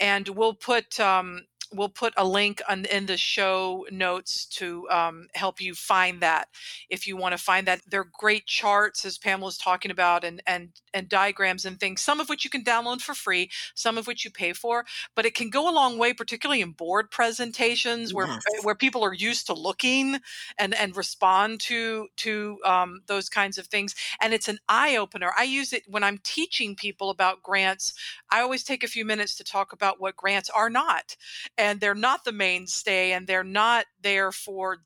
And 0.00 0.28
we'll 0.28 0.54
put 0.54 0.98
um, 0.98 1.42
we'll 1.74 1.88
put 1.88 2.12
a 2.16 2.24
link 2.24 2.60
on, 2.68 2.84
in 2.86 3.06
the 3.06 3.16
show 3.16 3.86
notes 3.90 4.46
to 4.46 4.88
um, 4.90 5.28
help 5.34 5.60
you 5.60 5.74
find 5.74 6.20
that 6.20 6.48
if 6.90 7.06
you 7.06 7.16
want 7.16 7.36
to 7.36 7.42
find 7.42 7.66
that 7.66 7.80
they're 7.88 8.08
great 8.18 8.46
charts 8.46 9.04
as 9.04 9.18
pamela's 9.18 9.58
talking 9.58 9.90
about 9.90 10.24
and 10.24 10.42
and 10.46 10.70
and 10.94 11.08
diagrams 11.08 11.64
and 11.64 11.80
things 11.80 12.00
some 12.00 12.20
of 12.20 12.28
which 12.28 12.44
you 12.44 12.50
can 12.50 12.62
download 12.62 13.00
for 13.00 13.14
free 13.14 13.50
some 13.74 13.98
of 13.98 14.06
which 14.06 14.24
you 14.24 14.30
pay 14.30 14.52
for 14.52 14.84
but 15.14 15.26
it 15.26 15.34
can 15.34 15.50
go 15.50 15.68
a 15.68 15.72
long 15.72 15.98
way 15.98 16.12
particularly 16.12 16.60
in 16.60 16.72
board 16.72 17.10
presentations 17.10 18.12
where 18.12 18.26
yes. 18.26 18.42
where 18.62 18.74
people 18.74 19.04
are 19.04 19.14
used 19.14 19.46
to 19.46 19.54
looking 19.54 20.18
and 20.58 20.74
and 20.74 20.96
respond 20.96 21.60
to 21.60 22.08
to 22.16 22.58
um, 22.64 23.00
those 23.06 23.28
kinds 23.28 23.58
of 23.58 23.66
things 23.66 23.94
and 24.20 24.34
it's 24.34 24.48
an 24.48 24.58
eye 24.68 24.96
opener 24.96 25.32
i 25.38 25.44
use 25.44 25.72
it 25.72 25.82
when 25.86 26.04
i'm 26.04 26.18
teaching 26.22 26.74
people 26.74 27.10
about 27.10 27.42
grants 27.42 27.94
i 28.30 28.40
always 28.40 28.62
take 28.62 28.84
a 28.84 28.88
few 28.88 29.04
minutes 29.04 29.36
to 29.36 29.44
talk 29.44 29.72
about 29.72 30.00
what 30.00 30.16
grants 30.16 30.50
are 30.50 30.70
not 30.70 31.16
and 31.62 31.80
they're 31.80 31.94
not 31.94 32.24
the 32.24 32.32
mainstay 32.32 33.12
and 33.12 33.24
they're 33.24 33.44
not 33.44 33.86
there 34.02 34.32
for 34.32 34.78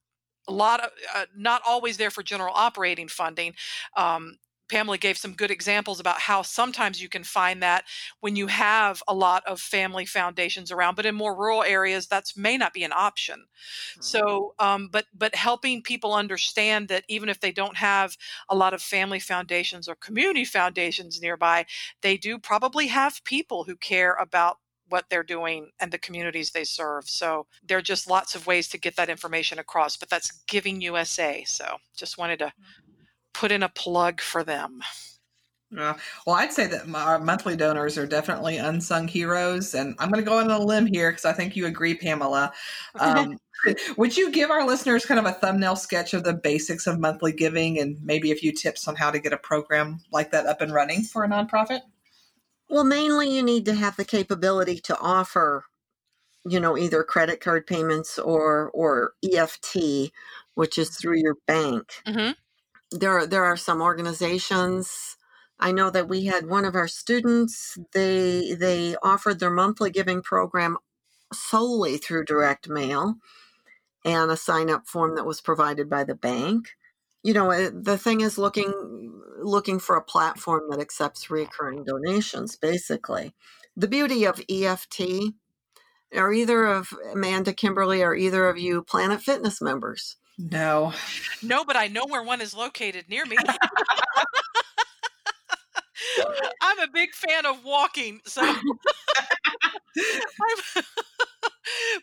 a 0.47 0.53
lot 0.53 0.81
of 0.81 0.91
uh, 1.15 1.25
not 1.35 1.63
always 1.67 1.97
there 1.97 2.11
for 2.11 2.23
general 2.23 2.53
operating 2.55 3.09
funding. 3.09 3.55
Um, 3.97 4.37
Pamela 4.69 4.99
gave 4.99 5.17
some 5.17 5.33
good 5.33 5.51
examples 5.51 6.01
about 6.01 6.19
how 6.19 6.43
sometimes 6.43 7.01
you 7.01 7.09
can 7.09 7.23
find 7.23 7.63
that 7.63 7.85
when 8.21 8.37
you 8.37 8.49
have 8.49 9.03
a 9.07 9.15
lot 9.15 9.45
of 9.47 9.61
family 9.61 10.05
foundations 10.05 10.73
around, 10.73 10.97
but 10.97 11.07
in 11.07 11.15
more 11.15 11.37
rural 11.37 11.63
areas, 11.63 12.09
that's 12.09 12.37
may 12.37 12.59
not 12.59 12.75
be 12.75 12.85
an 12.85 12.93
option. 12.93 13.39
Mm-hmm. 13.39 14.03
So, 14.03 14.55
um, 14.59 14.89
but 14.93 15.07
but 15.15 15.35
helping 15.35 15.83
people 15.83 16.13
understand 16.13 16.89
that 16.89 17.05
even 17.09 17.29
if 17.29 17.41
they 17.41 17.53
don't 17.53 17.77
have 17.77 18.19
a 18.51 18.57
lot 18.57 18.75
of 18.75 18.83
family 18.83 19.21
foundations 19.21 19.89
or 19.89 19.95
community 19.95 20.45
foundations 20.45 21.23
nearby, 21.23 21.65
they 22.03 22.19
do 22.19 22.39
probably 22.39 22.89
have 22.89 23.25
people 23.25 23.65
who 23.65 23.77
care 23.77 24.15
about 24.15 24.59
what 24.89 25.07
they're 25.11 25.23
doing 25.23 25.71
and 25.81 25.93
the 25.93 25.99
communities 25.99 26.51
they 26.51 26.65
serve. 26.65 27.09
So 27.09 27.47
there 27.67 27.79
are 27.79 27.83
just 27.83 28.09
lots 28.09 28.35
of 28.35 28.47
ways 28.47 28.69
to 28.69 28.79
get 28.79 28.97
that 28.97 29.09
information 29.09 29.59
across, 29.59 29.97
but 29.97 30.09
that's 30.09 30.33
Giving 30.47 30.81
USA. 30.81 31.45
So 31.45 31.79
just 31.97 32.19
wanted 32.19 32.39
to 32.41 32.53
put 33.35 33.53
in 33.53 33.63
a 33.63 33.69
plug 33.69 34.21
for 34.21 34.45
them. 34.45 34.81
Yeah. 35.71 35.97
Well, 36.27 36.37
I'd 36.37 36.53
say 36.53 36.69
that 36.69 36.89
our 36.95 37.19
monthly 37.19 37.57
donors 37.57 37.99
are 37.99 38.07
definitely 38.07 38.57
unsung 38.57 39.09
heroes. 39.09 39.75
And 39.75 39.97
I'm 39.99 40.11
going 40.11 40.25
to 40.25 40.29
go 40.29 40.39
on 40.39 40.51
a 40.51 40.59
limb 40.59 40.87
here 40.87 41.11
because 41.11 41.25
I 41.25 41.33
think 41.33 41.57
you 41.57 41.67
agree, 41.67 41.95
Pamela. 41.95 42.53
Um, 42.95 43.39
would 43.97 44.17
you 44.17 44.31
give 44.31 44.51
our 44.51 44.65
listeners 44.65 45.05
kind 45.05 45.19
of 45.19 45.27
a 45.27 45.33
thumbnail 45.33 45.75
sketch 45.75 46.15
of 46.15 46.23
the 46.23 46.35
basics 46.35 46.87
of 46.87 47.01
monthly 47.01 47.33
giving 47.33 47.81
and 47.81 47.99
maybe 48.03 48.31
a 48.31 48.37
few 48.37 48.53
tips 48.53 48.87
on 48.87 48.95
how 48.95 49.11
to 49.11 49.19
get 49.19 49.33
a 49.33 49.39
program 49.39 49.99
like 50.13 50.31
that 50.31 50.47
up 50.47 50.61
and 50.61 50.73
running 50.73 51.03
for 51.03 51.25
a 51.25 51.29
nonprofit? 51.29 51.81
Well, 52.69 52.85
mainly 52.85 53.31
you 53.31 53.43
need 53.43 53.65
to 53.67 53.75
have 53.75 53.97
the 53.97 54.05
capability 54.05 54.79
to 54.81 54.99
offer, 54.99 55.65
you 56.45 56.61
know, 56.61 56.77
either 56.77 57.05
credit 57.05 57.41
card 57.41 57.67
payments 57.67 58.19
or 58.19 58.71
or 58.73 59.15
EFT, 59.25 60.13
which 60.55 60.79
is 60.79 60.91
through 60.91 61.19
your 61.19 61.37
bank. 61.47 62.03
Mm-hmm. 62.07 62.33
There 62.99 63.27
there 63.27 63.45
are 63.45 63.57
some 63.57 63.83
organizations. 63.83 65.17
I 65.59 65.73
know 65.73 65.91
that 65.91 66.09
we 66.09 66.27
had 66.27 66.47
one 66.49 66.65
of 66.65 66.75
our 66.75 66.89
students. 66.89 67.79
They 67.93 68.55
they 68.55 68.97
offered 69.03 69.41
their 69.41 69.51
monthly 69.51 69.91
giving 69.91 70.23
program 70.23 70.79
solely 71.33 71.99
through 71.99 72.25
direct 72.25 72.69
mail 72.69 73.17
and 74.05 74.31
a 74.31 74.37
sign 74.37 74.71
up 74.71 74.87
form 74.87 75.17
that 75.17 75.27
was 75.27 75.41
provided 75.41 75.91
by 75.91 76.05
the 76.05 76.15
bank 76.15 76.71
you 77.27 77.35
know 77.35 77.51
eh, 77.51 77.71
the 77.75 77.99
thing 77.99 78.21
is 78.21 78.39
looking 78.39 78.73
looking 79.41 79.79
for 79.79 79.97
a 79.97 80.03
platform 80.03 80.65
that 80.71 80.81
accepts 80.81 81.31
recurring 81.31 81.85
donations 81.85 82.57
basically. 82.57 83.35
The 83.77 83.89
beauty 83.89 84.25
of 84.25 84.41
eft 84.49 85.01
are 86.15 86.33
either 86.33 86.65
of 86.67 86.89
amanda 87.13 87.53
kimberly 87.53 88.03
or 88.03 88.15
either 88.15 88.49
of 88.49 88.59
you 88.59 88.83
planet 88.83 89.21
fitness 89.23 89.61
members. 89.61 90.17
No. 90.39 90.93
No 91.43 91.65
but 91.65 91.77
i 91.77 91.87
know 91.89 92.07
where 92.07 92.23
one 92.23 92.41
is 92.41 92.55
located 92.55 93.09
near 93.09 93.27
me. 93.27 93.37
I'm 96.63 96.79
a 96.81 96.89
big 96.93 97.13
fan 97.15 97.47
of 97.47 97.65
walking 97.65 98.21
so 98.25 98.43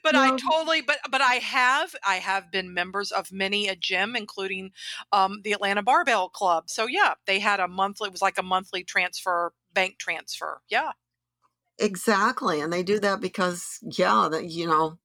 but 0.04 0.16
I 0.16 0.36
totally 0.38 0.82
but 0.82 0.98
but 1.10 1.22
I 1.22 1.36
have 1.36 1.96
I 2.06 2.16
have 2.16 2.52
been 2.52 2.74
members 2.74 3.12
of 3.12 3.32
many 3.32 3.68
a 3.68 3.76
gym, 3.76 4.16
including 4.16 4.72
um, 5.12 5.42
the 5.44 5.54
Atlanta 5.54 5.82
Barbell 5.82 6.30
Club. 6.30 6.70
So 6.70 6.88
yeah, 6.88 7.14
they 7.26 7.40
had 7.40 7.60
a 7.60 7.68
monthly. 7.68 8.08
It 8.08 8.12
was 8.12 8.22
like 8.22 8.38
a 8.38 8.44
monthly 8.44 8.84
transfer, 8.84 9.54
bank 9.74 9.98
transfer. 9.98 10.62
Yeah, 10.70 10.92
exactly, 11.78 12.62
and 12.62 12.72
they 12.72 12.84
do 12.84 13.00
that 13.00 13.22
because 13.22 13.80
yeah, 13.82 14.28
that 14.32 14.46
you 14.46 14.68
know, 14.68 15.00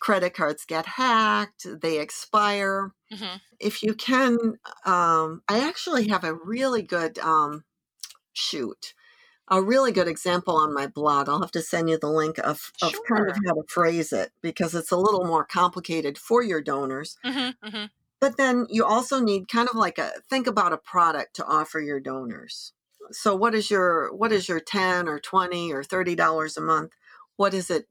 credit 0.00 0.34
cards 0.34 0.64
get 0.64 0.86
hacked, 0.86 1.66
they 1.80 1.98
expire. 1.98 2.92
Mm-hmm. 3.12 3.36
If 3.60 3.82
you 3.82 3.94
can, 3.94 4.36
um, 4.84 5.42
I 5.48 5.66
actually 5.66 6.08
have 6.08 6.24
a 6.24 6.34
really 6.34 6.82
good 6.82 7.18
um, 7.18 7.64
shoot 8.32 8.94
a 9.50 9.62
really 9.62 9.92
good 9.92 10.08
example 10.08 10.56
on 10.56 10.74
my 10.74 10.86
blog. 10.86 11.28
I'll 11.28 11.40
have 11.40 11.50
to 11.52 11.62
send 11.62 11.88
you 11.88 11.98
the 11.98 12.10
link 12.10 12.38
of, 12.38 12.72
of 12.82 12.90
sure. 12.90 13.04
kind 13.06 13.30
of 13.30 13.36
how 13.46 13.54
to 13.54 13.62
phrase 13.68 14.12
it 14.12 14.30
because 14.42 14.74
it's 14.74 14.90
a 14.90 14.96
little 14.96 15.24
more 15.24 15.44
complicated 15.44 16.18
for 16.18 16.42
your 16.42 16.60
donors. 16.60 17.16
Mm-hmm, 17.24 17.66
mm-hmm. 17.66 17.84
But 18.20 18.36
then 18.36 18.66
you 18.68 18.84
also 18.84 19.20
need 19.20 19.48
kind 19.48 19.68
of 19.68 19.76
like 19.76 19.98
a 19.98 20.10
think 20.28 20.46
about 20.46 20.72
a 20.72 20.78
product 20.78 21.36
to 21.36 21.46
offer 21.46 21.80
your 21.80 22.00
donors. 22.00 22.72
So 23.12 23.34
what 23.34 23.54
is 23.54 23.70
your 23.70 24.14
what 24.14 24.32
is 24.32 24.48
your 24.48 24.60
10 24.60 25.08
or 25.08 25.18
20 25.18 25.72
or 25.72 25.82
30 25.82 26.14
dollars 26.14 26.56
a 26.56 26.60
month? 26.60 26.92
What 27.36 27.54
is 27.54 27.70
it 27.70 27.86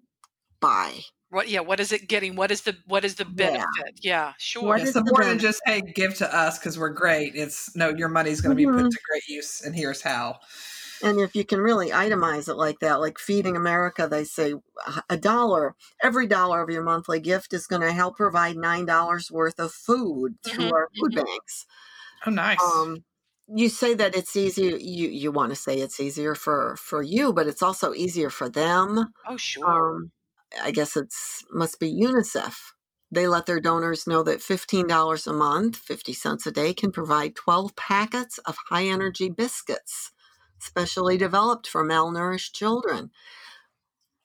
buy? 0.59 0.99
What 1.29 1.49
yeah, 1.49 1.59
what 1.59 1.79
is 1.79 1.91
it 1.91 2.07
getting? 2.07 2.35
What 2.35 2.51
is 2.51 2.61
the 2.61 2.77
what 2.85 3.03
is 3.03 3.15
the 3.15 3.25
benefit? 3.25 3.65
Yeah, 4.01 4.27
yeah 4.27 4.33
sure. 4.37 4.77
It's 4.77 4.95
more 4.95 5.23
than 5.23 5.39
just 5.39 5.61
hey, 5.65 5.81
give 5.81 6.15
to 6.15 6.35
us 6.35 6.57
because 6.59 6.77
we're 6.77 6.89
great. 6.89 7.33
It's 7.35 7.75
no, 7.75 7.89
your 7.89 8.09
money's 8.09 8.41
going 8.41 8.55
to 8.55 8.61
mm-hmm. 8.61 8.71
be 8.71 8.77
put 8.77 8.85
mm-hmm. 8.85 8.89
to 8.89 8.99
great 9.09 9.27
use, 9.27 9.61
and 9.61 9.75
here's 9.75 10.01
how. 10.01 10.39
And 11.03 11.19
if 11.19 11.35
you 11.35 11.45
can 11.45 11.59
really 11.59 11.89
itemize 11.89 12.47
it 12.49 12.55
like 12.55 12.79
that, 12.79 12.99
like 12.99 13.19
Feeding 13.19 13.55
America, 13.55 14.07
they 14.07 14.23
say 14.23 14.55
a 15.09 15.17
dollar, 15.17 15.75
every 16.01 16.27
dollar 16.27 16.61
of 16.61 16.69
your 16.69 16.83
monthly 16.83 17.19
gift 17.19 17.53
is 17.53 17.67
going 17.67 17.81
to 17.81 17.91
help 17.91 18.17
provide 18.17 18.55
$9 18.55 19.31
worth 19.31 19.59
of 19.59 19.71
food 19.71 20.35
through 20.45 20.65
mm-hmm. 20.65 20.73
our 20.73 20.89
food 20.99 21.13
mm-hmm. 21.13 21.25
banks. 21.25 21.65
Oh, 22.25 22.31
nice. 22.31 22.61
Um, 22.61 23.03
you 23.47 23.69
say 23.69 23.93
that 23.93 24.15
it's 24.15 24.35
easy 24.35 24.77
you 24.81 25.07
you 25.07 25.31
want 25.31 25.51
to 25.51 25.55
say 25.55 25.77
it's 25.77 25.99
easier 25.99 26.35
for 26.35 26.75
for 26.77 27.01
you 27.01 27.31
but 27.31 27.47
it's 27.47 27.61
also 27.61 27.93
easier 27.93 28.29
for 28.29 28.49
them 28.49 29.13
oh 29.27 29.37
sure 29.37 29.95
um, 29.95 30.11
i 30.61 30.69
guess 30.69 30.97
it's 30.97 31.45
must 31.51 31.79
be 31.79 31.89
unicef 31.89 32.55
they 33.09 33.25
let 33.25 33.45
their 33.45 33.61
donors 33.61 34.05
know 34.05 34.21
that 34.21 34.39
$15 34.39 35.27
a 35.27 35.33
month 35.33 35.77
50 35.77 36.11
cents 36.11 36.45
a 36.45 36.51
day 36.51 36.73
can 36.73 36.91
provide 36.91 37.35
12 37.35 37.73
packets 37.77 38.37
of 38.39 38.57
high 38.69 38.85
energy 38.85 39.29
biscuits 39.29 40.11
specially 40.59 41.17
developed 41.17 41.67
for 41.67 41.85
malnourished 41.85 42.53
children. 42.53 43.11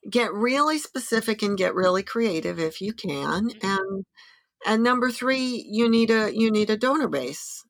Get 0.09 0.33
really 0.33 0.79
specific 0.79 1.43
and 1.43 1.57
get 1.57 1.75
really 1.75 2.03
creative 2.03 2.59
if 2.59 2.81
you 2.81 2.93
can. 2.93 3.51
Mm-hmm. 3.51 3.67
And 3.67 4.05
and 4.65 4.83
number 4.83 5.11
3, 5.11 5.67
you 5.69 5.89
need 5.89 6.11
a 6.11 6.35
you 6.35 6.51
need 6.51 6.71
a 6.71 6.77
donor 6.77 7.09
base. 7.09 7.65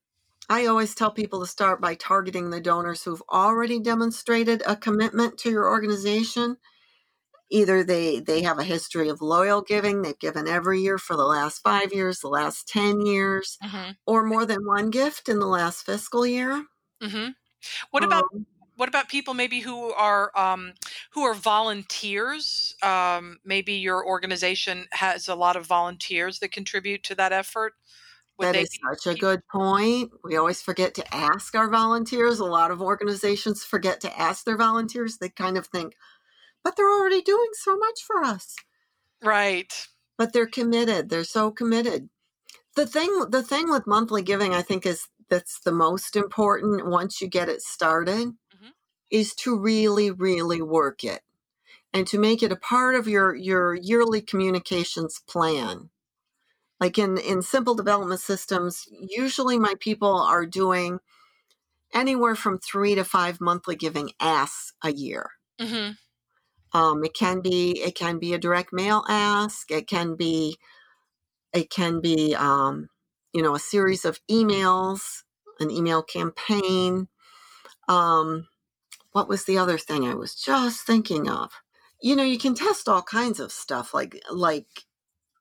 I 0.49 0.66
always 0.66 0.95
tell 0.95 1.11
people 1.11 1.40
to 1.40 1.47
start 1.47 1.81
by 1.81 1.95
targeting 1.95 2.50
the 2.50 2.61
donors 2.61 3.02
who've 3.02 3.23
already 3.31 3.81
demonstrated 3.81 4.62
a 4.66 4.76
commitment 4.76 5.38
to 5.38 5.50
your 5.50 5.69
organization. 5.69 6.57
Either 7.50 7.85
they 7.85 8.21
they 8.21 8.42
have 8.42 8.59
a 8.59 8.64
history 8.64 9.09
of 9.09 9.23
loyal 9.23 9.62
giving, 9.62 10.02
they've 10.02 10.19
given 10.19 10.49
every 10.49 10.81
year 10.81 10.99
for 10.99 11.16
the 11.16 11.25
last 11.25 11.61
5 11.62 11.92
years, 11.92 12.21
the 12.21 12.28
last 12.28 12.69
10 12.69 13.07
years, 13.07 13.59
mm-hmm. 13.62 13.92
or 14.07 14.25
more 14.25 14.47
than 14.47 14.66
one 14.66 14.90
gift 14.90 15.28
in 15.28 15.38
the 15.38 15.47
last 15.47 15.85
fiscal 15.85 16.26
year. 16.26 16.64
Mm-hmm. 17.02 17.31
What 17.90 18.04
about 18.04 18.25
um, 18.35 18.47
what 18.82 18.88
about 18.88 19.08
people 19.08 19.32
maybe 19.32 19.60
who 19.60 19.92
are 19.92 20.36
um, 20.36 20.72
who 21.12 21.22
are 21.22 21.34
volunteers? 21.34 22.74
Um, 22.82 23.38
maybe 23.44 23.74
your 23.74 24.04
organization 24.04 24.86
has 24.90 25.28
a 25.28 25.36
lot 25.36 25.54
of 25.54 25.66
volunteers 25.66 26.40
that 26.40 26.50
contribute 26.50 27.04
to 27.04 27.14
that 27.14 27.32
effort. 27.32 27.74
Would 28.38 28.46
that 28.46 28.56
is 28.56 28.76
such 28.90 29.06
a 29.06 29.16
good 29.16 29.46
point. 29.46 30.10
We 30.24 30.36
always 30.36 30.60
forget 30.60 30.94
to 30.94 31.14
ask 31.14 31.54
our 31.54 31.70
volunteers. 31.70 32.40
A 32.40 32.44
lot 32.44 32.72
of 32.72 32.82
organizations 32.82 33.62
forget 33.62 34.00
to 34.00 34.20
ask 34.20 34.44
their 34.44 34.56
volunteers. 34.56 35.18
They 35.18 35.28
kind 35.28 35.56
of 35.56 35.68
think, 35.68 35.94
but 36.64 36.74
they're 36.76 36.90
already 36.90 37.22
doing 37.22 37.50
so 37.52 37.76
much 37.76 38.02
for 38.04 38.24
us. 38.24 38.56
Right. 39.22 39.72
But 40.18 40.32
they're 40.32 40.48
committed. 40.48 41.08
They're 41.08 41.22
so 41.22 41.52
committed. 41.52 42.08
The 42.74 42.88
thing 42.88 43.26
the 43.30 43.44
thing 43.44 43.70
with 43.70 43.86
monthly 43.86 44.22
giving 44.22 44.54
I 44.54 44.62
think 44.62 44.84
is 44.86 45.06
that's 45.30 45.60
the 45.60 45.70
most 45.70 46.16
important 46.16 46.88
once 46.88 47.20
you 47.20 47.28
get 47.28 47.48
it 47.48 47.62
started 47.62 48.32
is 49.12 49.35
to 49.37 49.57
really, 49.57 50.11
really 50.11 50.61
work 50.61 51.04
it 51.04 51.21
and 51.92 52.07
to 52.09 52.19
make 52.19 52.42
it 52.42 52.50
a 52.50 52.57
part 52.57 52.97
of 52.97 53.07
your, 53.07 53.35
your 53.35 53.75
yearly 53.75 54.23
communications 54.23 55.21
plan. 55.28 55.90
Like 56.81 56.99
in, 56.99 57.19
in 57.19 57.42
simple 57.42 57.75
development 57.75 58.21
systems, 58.21 58.88
usually 58.90 59.59
my 59.59 59.75
people 59.78 60.16
are 60.16 60.47
doing 60.47 60.99
anywhere 61.95 62.35
from 62.35 62.59
three 62.59 62.95
to 62.95 63.04
five 63.04 63.40
monthly 63.40 63.76
giving 63.76 64.11
asks 64.19 64.73
a 64.83 64.90
year. 64.90 65.31
Mm-hmm. 65.61 65.92
Um, 66.75 67.04
it 67.04 67.14
can 67.14 67.40
be 67.40 67.83
it 67.83 67.95
can 67.95 68.19
be 68.19 68.33
a 68.33 68.38
direct 68.38 68.73
mail 68.73 69.04
ask. 69.09 69.71
It 69.71 69.87
can 69.87 70.16
be 70.16 70.57
it 71.52 71.71
can 71.71 72.00
be 72.00 72.35
um, 72.35 72.88
you 73.33 73.42
know 73.42 73.54
a 73.54 73.61
series 73.61 74.04
of 74.04 74.21
emails, 74.31 75.23
an 75.61 75.71
email 75.71 76.02
campaign. 76.02 77.09
Um, 77.88 78.49
what 79.12 79.28
was 79.28 79.45
the 79.45 79.59
other 79.59 79.78
thing 79.78 80.07
I 80.07 80.14
was 80.14 80.35
just 80.35 80.87
thinking 80.87 81.28
of? 81.28 81.52
You 82.00 82.16
know, 82.16 82.25
you 82.25 82.38
can 82.38 82.54
test 82.54 82.88
all 82.88 83.02
kinds 83.02 83.38
of 83.40 83.52
stuff 83.52 83.95
like 83.95 84.21
like 84.31 84.66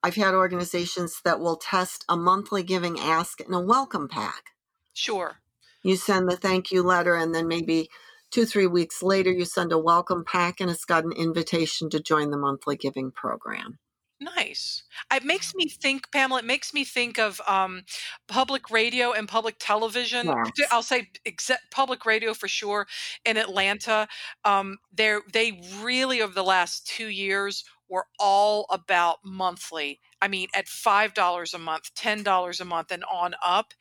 I've 0.03 0.15
had 0.15 0.33
organizations 0.33 1.21
that 1.23 1.39
will 1.39 1.57
test 1.57 2.05
a 2.09 2.17
monthly 2.17 2.63
giving 2.63 2.99
ask 2.99 3.39
and 3.39 3.53
a 3.53 3.59
welcome 3.59 4.07
pack. 4.07 4.51
Sure. 4.93 5.37
You 5.83 5.95
send 5.95 6.29
the 6.29 6.37
thank 6.37 6.71
you 6.71 6.83
letter 6.83 7.15
and 7.15 7.33
then 7.33 7.47
maybe 7.47 7.89
two, 8.31 8.45
three 8.45 8.67
weeks 8.67 9.03
later 9.03 9.31
you 9.31 9.45
send 9.45 9.71
a 9.71 9.77
welcome 9.77 10.23
pack 10.25 10.59
and 10.59 10.69
it's 10.71 10.85
got 10.85 11.03
an 11.03 11.11
invitation 11.11 11.89
to 11.91 11.99
join 11.99 12.31
the 12.31 12.37
monthly 12.37 12.75
giving 12.75 13.11
program. 13.11 13.77
Nice. 14.21 14.83
It 15.11 15.25
makes 15.25 15.55
me 15.55 15.67
think, 15.67 16.11
Pamela, 16.11 16.39
it 16.39 16.45
makes 16.45 16.75
me 16.75 16.85
think 16.85 17.17
of 17.17 17.41
um, 17.47 17.81
public 18.27 18.69
radio 18.69 19.13
and 19.13 19.27
public 19.27 19.55
television. 19.59 20.27
Yes. 20.27 20.67
I'll 20.71 20.83
say 20.83 21.09
except 21.25 21.71
public 21.71 22.05
radio 22.05 22.35
for 22.35 22.47
sure 22.47 22.85
in 23.25 23.35
Atlanta. 23.35 24.07
Um, 24.45 24.77
they're, 24.93 25.21
they 25.33 25.59
really, 25.81 26.21
over 26.21 26.33
the 26.35 26.43
last 26.43 26.85
two 26.85 27.07
years, 27.07 27.65
were 27.89 28.05
all 28.19 28.67
about 28.69 29.17
monthly. 29.25 29.99
I 30.21 30.27
mean, 30.27 30.47
at 30.53 30.67
$5 30.67 31.53
a 31.53 31.57
month, 31.57 31.93
$10 31.95 32.61
a 32.61 32.65
month, 32.65 32.91
and 32.91 33.03
on 33.11 33.35
up. 33.43 33.73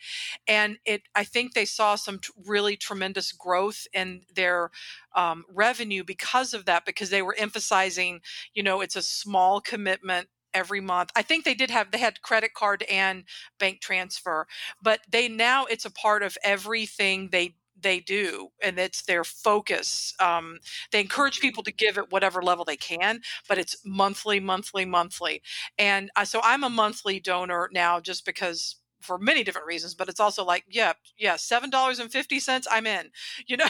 And 0.49 0.79
it, 0.85 1.03
I 1.15 1.25
think 1.25 1.55
they 1.55 1.65
saw 1.65 1.95
some 1.97 2.19
t- 2.19 2.31
really 2.47 2.77
tremendous 2.77 3.33
growth 3.33 3.87
in 3.93 4.23
their 4.35 4.71
um, 5.15 5.45
revenue 5.53 6.05
because 6.05 6.55
of 6.55 6.65
that, 6.67 6.85
because 6.87 7.11
they 7.11 7.23
were 7.23 7.37
emphasizing, 7.39 8.21
you 8.55 8.63
know, 8.63 8.81
it's 8.81 8.97
a 8.97 9.03
small 9.03 9.61
commitment 9.61 10.29
every 10.55 10.81
month. 10.81 11.11
I 11.15 11.23
think 11.23 11.45
they 11.45 11.55
did 11.55 11.71
have 11.71 11.91
they 11.91 11.99
had 11.99 12.23
credit 12.23 12.55
card 12.55 12.83
and 12.91 13.25
bank 13.59 13.81
transfer, 13.81 14.47
but 14.83 15.01
they 15.09 15.29
now 15.29 15.67
it's 15.67 15.85
a 15.85 15.91
part 15.93 16.23
of 16.23 16.37
everything 16.43 17.29
they 17.31 17.55
they 17.83 18.01
do 18.01 18.49
and 18.63 18.79
it's 18.79 19.03
their 19.03 19.25
focus 19.25 20.15
um, 20.21 20.59
they 20.93 21.01
encourage 21.01 21.41
people 21.41 21.63
to 21.63 21.73
give 21.73 21.99
at 21.99 22.11
whatever 22.13 22.43
level 22.43 22.65
they 22.65 22.77
can 22.77 23.21
but 23.49 23.59
it's 23.59 23.77
monthly 23.85 24.41
monthly 24.41 24.85
monthly. 24.85 25.43
And 25.79 26.11
uh, 26.17 26.25
so 26.25 26.41
i'm 26.43 26.65
a 26.65 26.71
monthly 26.71 27.21
donor 27.21 27.69
now 27.73 28.01
just 28.01 28.25
because 28.25 28.77
for 29.01 29.17
many 29.19 29.43
different 29.43 29.67
reasons 29.67 29.95
but 29.95 30.09
it's 30.09 30.21
also 30.21 30.45
like 30.45 30.65
yeah 30.69 30.93
yeah 31.19 31.37
seven 31.37 31.71
dollars 31.71 31.99
and 31.99 32.13
fifty 32.13 32.39
cents 32.39 32.67
i'm 32.71 32.87
in 32.87 33.11
you 33.47 33.57
know? 33.57 33.67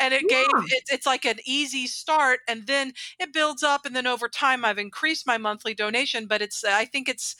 And 0.00 0.14
it 0.14 0.28
Yeah. 0.28 0.28
gave 0.28 0.46
it, 0.70 0.84
it's 0.90 1.06
like 1.06 1.24
an 1.24 1.38
easy 1.44 1.86
start 1.86 2.40
and 2.48 2.66
then 2.66 2.92
it 3.18 3.32
builds 3.32 3.62
up 3.62 3.84
and 3.86 3.94
then 3.94 4.06
over 4.06 4.28
time 4.28 4.64
i've 4.64 4.78
increased 4.78 5.26
my 5.26 5.38
monthly 5.38 5.74
donation 5.74 6.26
but 6.26 6.42
it's 6.42 6.64
i 6.64 6.84
think 6.84 7.08
it's 7.08 7.36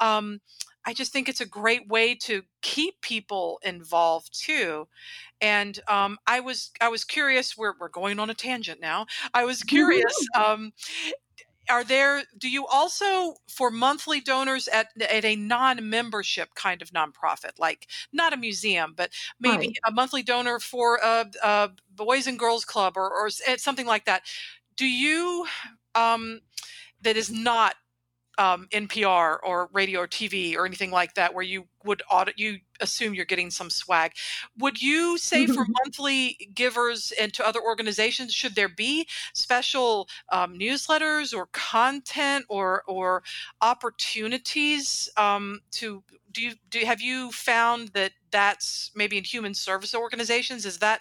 um 0.00 0.40
I 0.86 0.94
just 0.94 1.12
think 1.12 1.28
it's 1.28 1.40
a 1.40 1.46
great 1.46 1.88
way 1.88 2.14
to 2.16 2.42
keep 2.62 3.00
people 3.00 3.60
involved 3.62 4.38
too. 4.38 4.88
And 5.40 5.78
um, 5.88 6.18
I 6.26 6.40
was 6.40 6.70
I 6.80 6.88
was 6.88 7.04
curious. 7.04 7.56
We're 7.56 7.74
we're 7.78 7.88
going 7.88 8.18
on 8.18 8.30
a 8.30 8.34
tangent 8.34 8.80
now. 8.80 9.06
I 9.34 9.44
was 9.44 9.62
curious. 9.62 10.26
Um, 10.34 10.72
are 11.70 11.82
there? 11.82 12.24
Do 12.36 12.50
you 12.50 12.66
also 12.66 13.36
for 13.48 13.70
monthly 13.70 14.20
donors 14.20 14.68
at 14.68 14.88
at 15.00 15.24
a 15.24 15.34
non-membership 15.36 16.54
kind 16.54 16.82
of 16.82 16.90
nonprofit, 16.90 17.52
like 17.58 17.88
not 18.12 18.34
a 18.34 18.36
museum, 18.36 18.92
but 18.94 19.10
maybe 19.40 19.68
Right. 19.68 19.78
a 19.86 19.90
monthly 19.90 20.22
donor 20.22 20.60
for 20.60 20.98
a, 21.02 21.26
a 21.42 21.70
Boys 21.90 22.26
and 22.26 22.38
Girls 22.38 22.66
Club 22.66 22.96
or 22.98 23.10
or 23.10 23.30
eh, 23.46 23.56
something 23.56 23.86
like 23.86 24.04
that? 24.04 24.22
Do 24.76 24.86
you 24.86 25.46
um, 25.94 26.40
that 27.00 27.16
is 27.16 27.30
not 27.30 27.76
um, 28.38 28.68
NPR 28.72 29.38
or 29.42 29.68
radio 29.72 30.00
or 30.00 30.08
TV 30.08 30.56
or 30.56 30.66
anything 30.66 30.90
like 30.90 31.14
that, 31.14 31.34
where 31.34 31.44
you 31.44 31.66
would 31.84 32.02
audit, 32.10 32.38
you 32.38 32.58
assume 32.80 33.14
you're 33.14 33.24
getting 33.24 33.50
some 33.50 33.70
swag. 33.70 34.12
Would 34.58 34.82
you 34.82 35.18
say 35.30 35.46
for 35.46 35.66
monthly 35.84 36.50
givers 36.54 37.12
and 37.20 37.32
to 37.34 37.46
other 37.46 37.60
organizations, 37.60 38.34
should 38.34 38.54
there 38.54 38.68
be 38.68 39.06
special 39.32 40.08
um, 40.30 40.58
newsletters 40.58 41.34
or 41.34 41.46
content 41.52 42.44
or 42.48 42.82
or 42.86 43.22
opportunities 43.60 45.08
um, 45.16 45.60
to 45.72 46.02
do 46.32 46.42
you 46.42 46.52
do 46.68 46.80
have 46.80 47.00
you 47.00 47.30
found 47.30 47.88
that 47.88 48.12
that's 48.30 48.90
maybe 48.94 49.16
in 49.16 49.24
human 49.24 49.54
service 49.54 49.94
organizations 49.94 50.66
is 50.66 50.78
that 50.78 51.00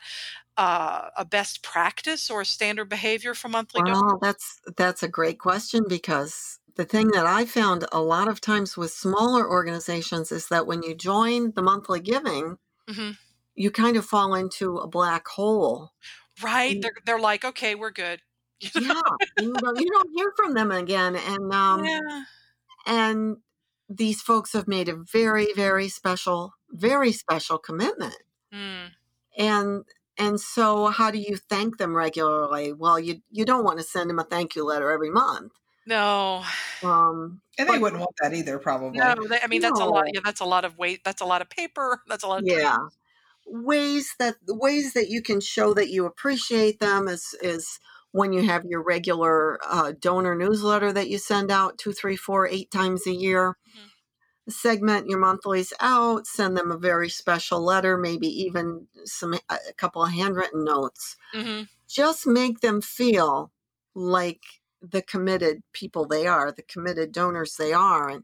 uh, 0.58 1.10
a 1.18 1.26
best 1.26 1.64
practice 1.64 2.30
or 2.30 2.42
a 2.42 2.46
standard 2.46 2.88
behavior 2.88 3.34
for 3.34 3.50
monthly 3.50 3.82
donors? 3.82 4.20
That's 4.22 4.62
that's 4.78 5.04
a 5.04 5.08
great 5.08 5.40
question 5.40 5.84
because 5.88 6.60
the 6.76 6.86
thing 6.86 7.10
that 7.10 7.26
I 7.26 7.46
found 7.46 7.86
a 7.92 8.02
lot 8.02 8.28
of 8.28 8.42
times 8.42 8.78
with 8.78 8.92
smaller 8.92 9.50
organizations 9.50 10.32
is 10.32 10.48
that 10.50 10.68
when 10.68 10.84
you 10.84 10.96
join 10.96 11.52
the 11.54 11.62
monthly 11.62 12.00
giving, 12.00 12.58
hmm 12.88 13.12
you 13.56 13.72
kind 13.72 13.98
of 13.98 14.06
fall 14.06 14.34
into 14.36 14.78
a 14.78 14.88
black 14.88 15.28
hole. 15.28 15.92
Right? 16.42 16.76
And 16.76 16.82
They're 16.82 16.94
they're 17.06 17.20
like, 17.20 17.46
okay, 17.46 17.76
we're 17.76 17.92
good. 17.92 18.22
You 18.62 18.70
yeah, 18.74 19.02
you 19.38 19.60
don't, 19.62 19.80
you 19.80 19.92
don't 19.92 20.10
hear 20.16 20.32
from 20.36 20.54
them 20.54 20.72
again, 20.72 21.16
and 21.16 21.52
um, 21.54 21.84
Yeah. 21.86 22.24
and 22.86 23.38
these 23.90 24.22
folks 24.22 24.54
have 24.54 24.68
made 24.68 24.90
a 24.90 24.96
very 25.12 25.48
very 25.56 25.90
special 25.90 26.54
very 26.72 27.12
special 27.12 27.58
commitment 27.60 28.16
Mm. 28.52 28.94
and 29.38 29.84
and 30.18 30.40
so 30.40 30.88
how 30.88 31.12
do 31.12 31.18
you 31.18 31.38
thank 31.38 31.78
them 31.78 31.96
regularly 31.96 32.74
well 32.74 33.00
you 33.00 33.22
you 33.32 33.46
don't 33.46 33.64
want 33.64 33.78
to 33.80 33.84
send 33.84 34.10
them 34.10 34.20
a 34.20 34.24
thank 34.24 34.56
you 34.56 34.64
letter 34.64 34.92
every 34.92 35.10
month 35.10 35.52
No, 35.86 36.44
um 36.82 37.42
And 37.58 37.68
they 37.70 37.78
but 37.78 37.80
wouldn't 37.80 38.00
want 38.00 38.16
that 38.22 38.34
either, 38.34 38.60
probably. 38.60 39.16
no. 39.16 39.28
They, 39.30 39.40
I 39.42 39.48
mean, 39.48 39.62
that's 39.62 39.80
a 39.80 39.86
lot. 39.86 40.06
Yeah, 40.14 40.22
that's 40.24 40.40
a 40.42 40.46
lot 40.46 40.66
of 40.66 40.78
weight. 40.78 41.02
That's 41.04 41.22
a 41.22 41.26
lot 41.26 41.42
of 41.42 41.50
paper. 41.50 42.02
That's 42.08 42.24
a 42.24 42.28
lot 42.28 42.40
of 42.40 42.46
yeah 42.46 42.78
trees. 42.78 42.98
ways 43.48 44.16
that 44.20 44.36
the 44.46 44.56
ways 44.56 44.94
that 44.94 45.10
you 45.10 45.22
can 45.24 45.42
show 45.42 45.74
that 45.76 45.90
you 45.92 46.06
appreciate 46.06 46.80
them 46.80 47.08
is 47.08 47.36
is 47.42 47.80
when 48.12 48.34
you 48.34 48.44
have 48.44 48.66
your 48.66 48.84
regular 48.84 49.60
uh, 49.68 49.94
donor 50.00 50.36
newsletter 50.36 50.94
that 50.94 51.10
you 51.10 51.18
send 51.20 51.52
out 51.52 51.78
two 51.80 51.94
three 51.94 52.18
four 52.18 52.48
eight 52.48 52.72
times 52.72 53.08
a 53.08 53.14
year 53.14 53.58
Mhm. 53.66 53.90
segment 54.50 55.08
your 55.10 55.20
monthlies 55.20 55.74
out 55.80 56.28
send 56.28 56.58
them 56.58 56.72
a 56.72 56.78
very 56.78 57.10
special 57.10 57.62
letter 57.62 57.98
maybe 57.98 58.28
even 58.28 58.88
some 59.06 59.34
a 59.50 59.58
couple 59.78 60.04
of 60.04 60.12
handwritten 60.12 60.64
notes 60.66 61.18
hmm 61.34 61.64
just 61.90 62.28
make 62.28 62.62
them 62.62 62.82
feel 62.82 63.52
like 63.96 64.44
the 64.84 65.02
committed 65.02 65.64
people 65.72 66.06
they 66.06 66.28
are 66.28 66.52
the 66.52 66.62
committed 66.62 67.12
donors 67.12 67.56
they 67.56 67.72
are 67.72 68.10
and 68.10 68.24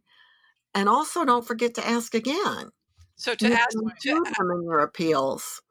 and 0.73 0.87
also 0.87 1.25
don't 1.25 1.47
forget 1.47 1.73
to 1.75 1.87
ask 1.87 2.13
again. 2.13 2.69
So 3.15 3.35
to 3.35 3.47
you 3.47 3.53
ask, 3.53 3.69
to, 3.71 4.13
them 4.13 4.51
in 4.51 4.63
your 4.63 4.79
appeals. 4.79 5.61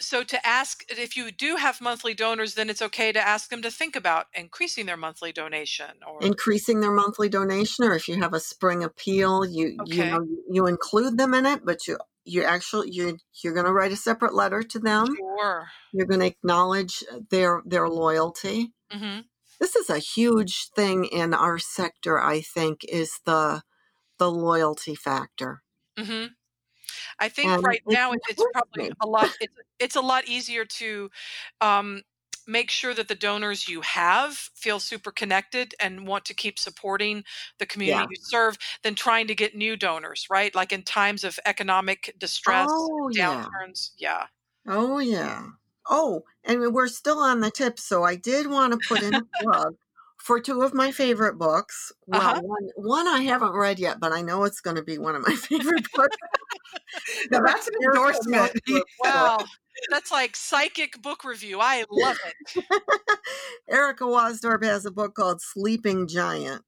So 0.00 0.24
to 0.24 0.46
ask 0.46 0.84
if 0.88 1.16
you 1.16 1.30
do 1.30 1.56
have 1.56 1.80
monthly 1.80 2.14
donors, 2.14 2.54
then 2.54 2.68
it's 2.68 2.82
okay 2.82 3.12
to 3.12 3.20
ask 3.20 3.50
them 3.50 3.62
to 3.62 3.70
think 3.70 3.94
about 3.94 4.26
increasing 4.34 4.86
their 4.86 4.96
monthly 4.96 5.30
donation. 5.30 5.90
Or 6.06 6.24
increasing 6.24 6.80
their 6.80 6.90
monthly 6.90 7.28
donation 7.28 7.84
or 7.84 7.94
if 7.94 8.08
you 8.08 8.20
have 8.20 8.34
a 8.34 8.40
spring 8.40 8.82
appeal 8.82 9.44
you 9.44 9.76
you 9.86 10.04
know 10.04 10.26
you 10.50 10.66
include 10.66 11.16
them 11.16 11.32
in 11.32 11.46
it 11.46 11.64
but 11.64 11.86
you 11.86 11.96
you 12.24 12.42
actually 12.42 12.90
you 12.90 13.18
you're 13.42 13.54
going 13.54 13.66
to 13.66 13.72
write 13.72 13.92
a 13.92 13.96
separate 13.96 14.34
letter 14.34 14.62
to 14.62 14.78
them. 14.78 15.06
Sure. 15.06 15.68
you're 15.92 16.06
going 16.06 16.20
to 16.20 16.26
acknowledge 16.26 17.04
their 17.30 17.62
their 17.64 17.88
loyalty. 17.88 18.72
Hmm 18.90 19.20
this 19.60 19.76
is 19.76 19.90
a 19.90 19.98
huge 19.98 20.68
thing 20.76 21.04
in 21.04 21.34
our 21.34 21.58
sector 21.58 22.20
i 22.20 22.40
think 22.40 22.84
is 22.84 23.20
the 23.24 23.62
the 24.18 24.30
loyalty 24.30 24.94
factor 24.94 25.62
hmm 25.98 26.26
I 27.18 27.28
think 27.28 27.52
and 27.52 27.64
right 27.64 27.82
now 27.88 28.12
it, 28.12 28.20
it's 28.28 28.44
probably 28.52 28.90
a 29.00 29.06
lot. 29.06 29.30
It's 29.40 29.54
it's 29.78 29.96
a 29.96 30.00
lot 30.00 30.26
easier 30.26 30.64
to 30.64 31.10
um, 31.60 32.02
make 32.46 32.70
sure 32.70 32.94
that 32.94 33.08
the 33.08 33.14
donors 33.14 33.68
you 33.68 33.80
have 33.82 34.34
feel 34.34 34.80
super 34.80 35.10
connected 35.12 35.74
and 35.80 36.06
want 36.06 36.24
to 36.26 36.34
keep 36.34 36.58
supporting 36.58 37.24
the 37.58 37.66
community 37.66 38.00
yeah 38.00 38.06
you 38.10 38.16
serve 38.20 38.56
than 38.82 38.94
trying 38.94 39.26
to 39.28 39.34
get 39.34 39.54
new 39.56 39.76
donors. 39.76 40.26
Right, 40.30 40.54
like 40.54 40.72
in 40.72 40.82
times 40.82 41.24
of 41.24 41.38
economic 41.46 42.14
distress, 42.18 42.68
oh 42.70 43.08
yeah 43.12 43.46
downturns. 43.46 43.90
Yeah. 43.98 44.26
oh 44.66 44.98
yeah 44.98 45.48
oh 45.88 46.22
and 46.44 46.72
we're 46.72 46.88
still 46.88 47.18
on 47.18 47.40
the 47.40 47.50
tip 47.50 47.78
so 47.78 48.04
i 48.04 48.14
did 48.14 48.46
want 48.46 48.72
to 48.72 48.88
put 48.88 49.02
in 49.02 49.14
a 49.14 49.22
plug 49.42 49.74
for 50.18 50.40
two 50.40 50.62
of 50.62 50.74
my 50.74 50.90
favorite 50.90 51.38
books. 51.38 51.92
Well, 52.06 52.20
huh. 52.20 52.40
one 52.42 52.68
one 52.76 53.08
I 53.08 53.22
haven't 53.22 53.52
read 53.52 53.78
yet, 53.78 53.98
but 54.00 54.12
I 54.12 54.20
know 54.20 54.44
it's 54.44 54.60
going 54.60 54.76
to 54.76 54.82
be 54.82 54.98
one 54.98 55.14
of 55.14 55.26
my 55.26 55.34
favorite 55.48 55.86
books. 55.94 56.16
Now 57.30 57.40
that's 57.42 57.68
an 57.68 57.74
endorsement. 57.82 58.52
Wow, 59.02 59.44
that's 59.90 60.10
like 60.10 60.34
psychic 60.36 61.00
book 61.02 61.24
review. 61.24 61.58
I 61.60 61.84
love 61.90 62.16
it. 62.26 62.64
Erica 63.68 64.04
Waasdorp 64.04 64.64
has 64.64 64.86
a 64.86 64.90
book 64.90 65.14
called 65.14 65.40
Sleeping 65.40 66.08
Giant. 66.08 66.62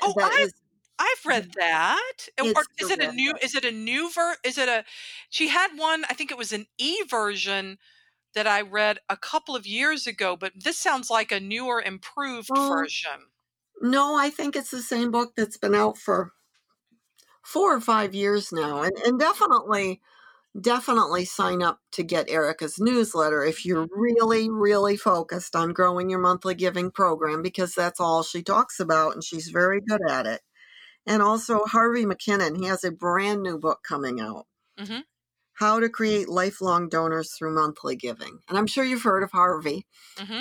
Oh, 0.00 0.14
That 0.16 0.32
I've 0.32 0.46
is 0.46 0.54
I've 0.98 1.26
read 1.26 1.52
that. 1.58 2.28
Or 2.40 2.52
is 2.78 2.90
it 2.90 3.00
a 3.00 3.12
new? 3.12 3.34
Is 3.42 3.54
it 3.54 3.64
a 3.64 3.70
new 3.70 4.10
ver? 4.12 4.36
Is 4.44 4.56
it 4.58 4.68
a? 4.68 4.84
She 5.30 5.48
had 5.48 5.76
one. 5.76 6.04
I 6.08 6.14
think 6.14 6.30
it 6.30 6.38
was 6.38 6.52
an 6.52 6.66
e 6.78 7.02
version 7.08 7.78
that 8.34 8.46
I 8.46 8.60
read 8.62 9.00
a 9.08 9.16
couple 9.16 9.56
of 9.56 9.66
years 9.66 10.06
ago. 10.06 10.36
But 10.36 10.52
this 10.56 10.78
sounds 10.78 11.10
like 11.10 11.32
a 11.32 11.40
newer, 11.40 11.80
improved 11.82 12.58
Well, 12.58 12.68
version. 12.68 13.30
no, 13.82 14.16
I 14.16 14.30
think 14.30 14.56
it's 14.56 14.70
the 14.72 14.82
same 14.82 15.10
book 15.12 15.34
that's 15.36 15.56
been 15.58 15.74
out 15.74 15.98
for 15.98 16.32
four 17.44 17.74
or 17.74 17.80
five 17.80 18.14
years 18.14 18.52
now, 18.52 18.82
and 18.82 18.96
and 19.06 19.18
definitely 19.18 20.00
definitely 20.60 21.24
sign 21.24 21.62
up 21.62 21.80
to 21.92 22.02
get 22.02 22.30
Erica's 22.30 22.80
newsletter 22.80 23.44
if 23.44 23.64
you're 23.66 23.88
really, 23.92 24.50
really 24.50 24.96
focused 24.96 25.56
on 25.56 25.72
growing 25.74 26.10
your 26.10 26.20
monthly 26.20 26.54
giving 26.56 26.90
program 26.90 27.42
because 27.42 27.74
that's 27.74 28.00
all 28.00 28.22
she 28.24 28.42
talks 28.42 28.80
about 28.80 29.14
and 29.14 29.24
she's 29.24 29.48
very 29.50 29.80
good 29.80 30.00
at 30.10 30.26
it. 30.26 30.42
And 31.06 31.22
also, 31.22 31.64
Harvey 31.66 32.04
McKinnon, 32.06 32.58
he 32.58 32.66
has 32.66 32.84
a 32.84 32.92
brand 32.92 33.42
new 33.42 33.58
book 33.58 33.80
coming 33.88 34.20
out 34.20 34.46
hmm 34.78 35.04
How 35.54 35.80
to 35.80 35.88
Create 35.88 36.28
Lifelong 36.28 36.88
Donors 36.88 37.32
Through 37.32 37.54
Monthly 37.54 37.96
Giving. 37.96 38.38
And 38.48 38.58
I'm 38.58 38.66
sure 38.66 38.84
you've 38.84 39.02
heard 39.02 39.22
of 39.22 39.30
Harvey. 39.32 39.86
hmm 40.18 40.40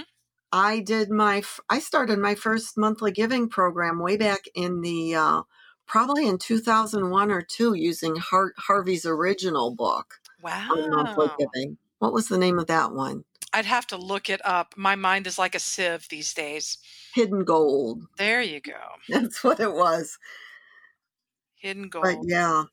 I 0.52 0.82
did 0.82 1.10
my 1.10 1.42
I 1.68 1.80
started 1.80 2.20
my 2.20 2.36
first 2.36 2.78
monthly 2.78 3.12
giving 3.12 3.50
program 3.50 4.00
way 4.00 4.18
back 4.18 4.42
in 4.54 4.82
the 4.82 5.16
uh, 5.16 5.42
probably 5.88 6.28
in 6.28 6.38
2001 6.38 7.32
or 7.32 7.42
2 7.42 7.74
using 7.74 8.16
Har- 8.18 8.54
Harvey's 8.58 9.04
original 9.06 9.74
book 9.74 10.20
monthly 10.40 11.28
Wow. 11.28 11.38
giving. 11.40 11.78
What 12.00 12.14
was 12.14 12.28
the 12.28 12.38
name 12.38 12.60
of 12.60 12.68
that 12.68 12.92
one? 12.92 13.24
I'd 13.52 13.66
have 13.66 13.88
to 13.88 13.98
look 13.98 14.30
it 14.30 14.42
up. 14.46 14.74
My 14.78 14.96
mind 14.96 15.28
is 15.28 15.38
like 15.40 15.56
a 15.56 15.60
sieve 15.60 16.08
these 16.10 16.34
days. 16.34 16.78
Hidden 17.14 17.44
Gold. 17.46 18.04
There 18.18 18.42
you 18.42 18.60
go. 18.60 18.80
That's 19.10 19.44
what 19.44 19.60
it 19.60 19.74
was. 19.74 20.18
Hidden 21.64 21.90
But 21.90 22.18
yeah, 22.24 22.66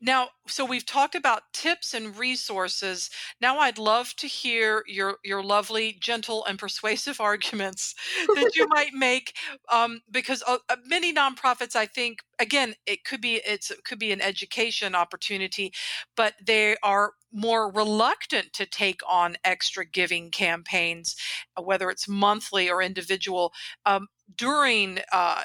Now, 0.00 0.28
so 0.46 0.64
we've 0.64 0.86
talked 0.86 1.16
about 1.16 1.52
tips 1.52 1.92
and 1.94 2.16
resources. 2.16 3.10
Now 3.40 3.58
I'd 3.58 3.76
love 3.76 4.14
to 4.18 4.28
hear 4.28 4.84
your 4.86 5.16
your 5.24 5.42
lovely, 5.42 5.96
gentle, 6.00 6.44
and 6.44 6.56
persuasive 6.56 7.20
arguments 7.32 7.96
that 8.36 8.52
you 8.54 8.68
might 8.68 8.94
make, 8.94 9.36
um, 9.70 10.00
because 10.08 10.44
uh, 10.46 10.58
uh, 10.68 10.76
many 10.86 11.12
nonprofits, 11.12 11.74
I 11.74 11.86
think, 11.86 12.20
again, 12.38 12.74
it 12.86 13.04
could 13.04 13.20
be 13.20 13.40
it's 13.44 13.72
it 13.72 13.82
could 13.84 13.98
be 13.98 14.12
an 14.12 14.20
education 14.22 14.94
opportunity, 14.94 15.72
but 16.16 16.34
they 16.40 16.76
are 16.84 17.14
more 17.32 17.70
reluctant 17.72 18.52
to 18.52 18.64
take 18.64 19.00
on 19.08 19.36
extra 19.44 19.84
giving 19.84 20.30
campaigns, 20.30 21.16
uh, 21.56 21.62
whether 21.62 21.90
it's 21.90 22.06
monthly 22.08 22.70
or 22.70 22.80
individual, 22.80 23.52
um, 23.84 24.06
during. 24.36 25.00
Uh, 25.12 25.42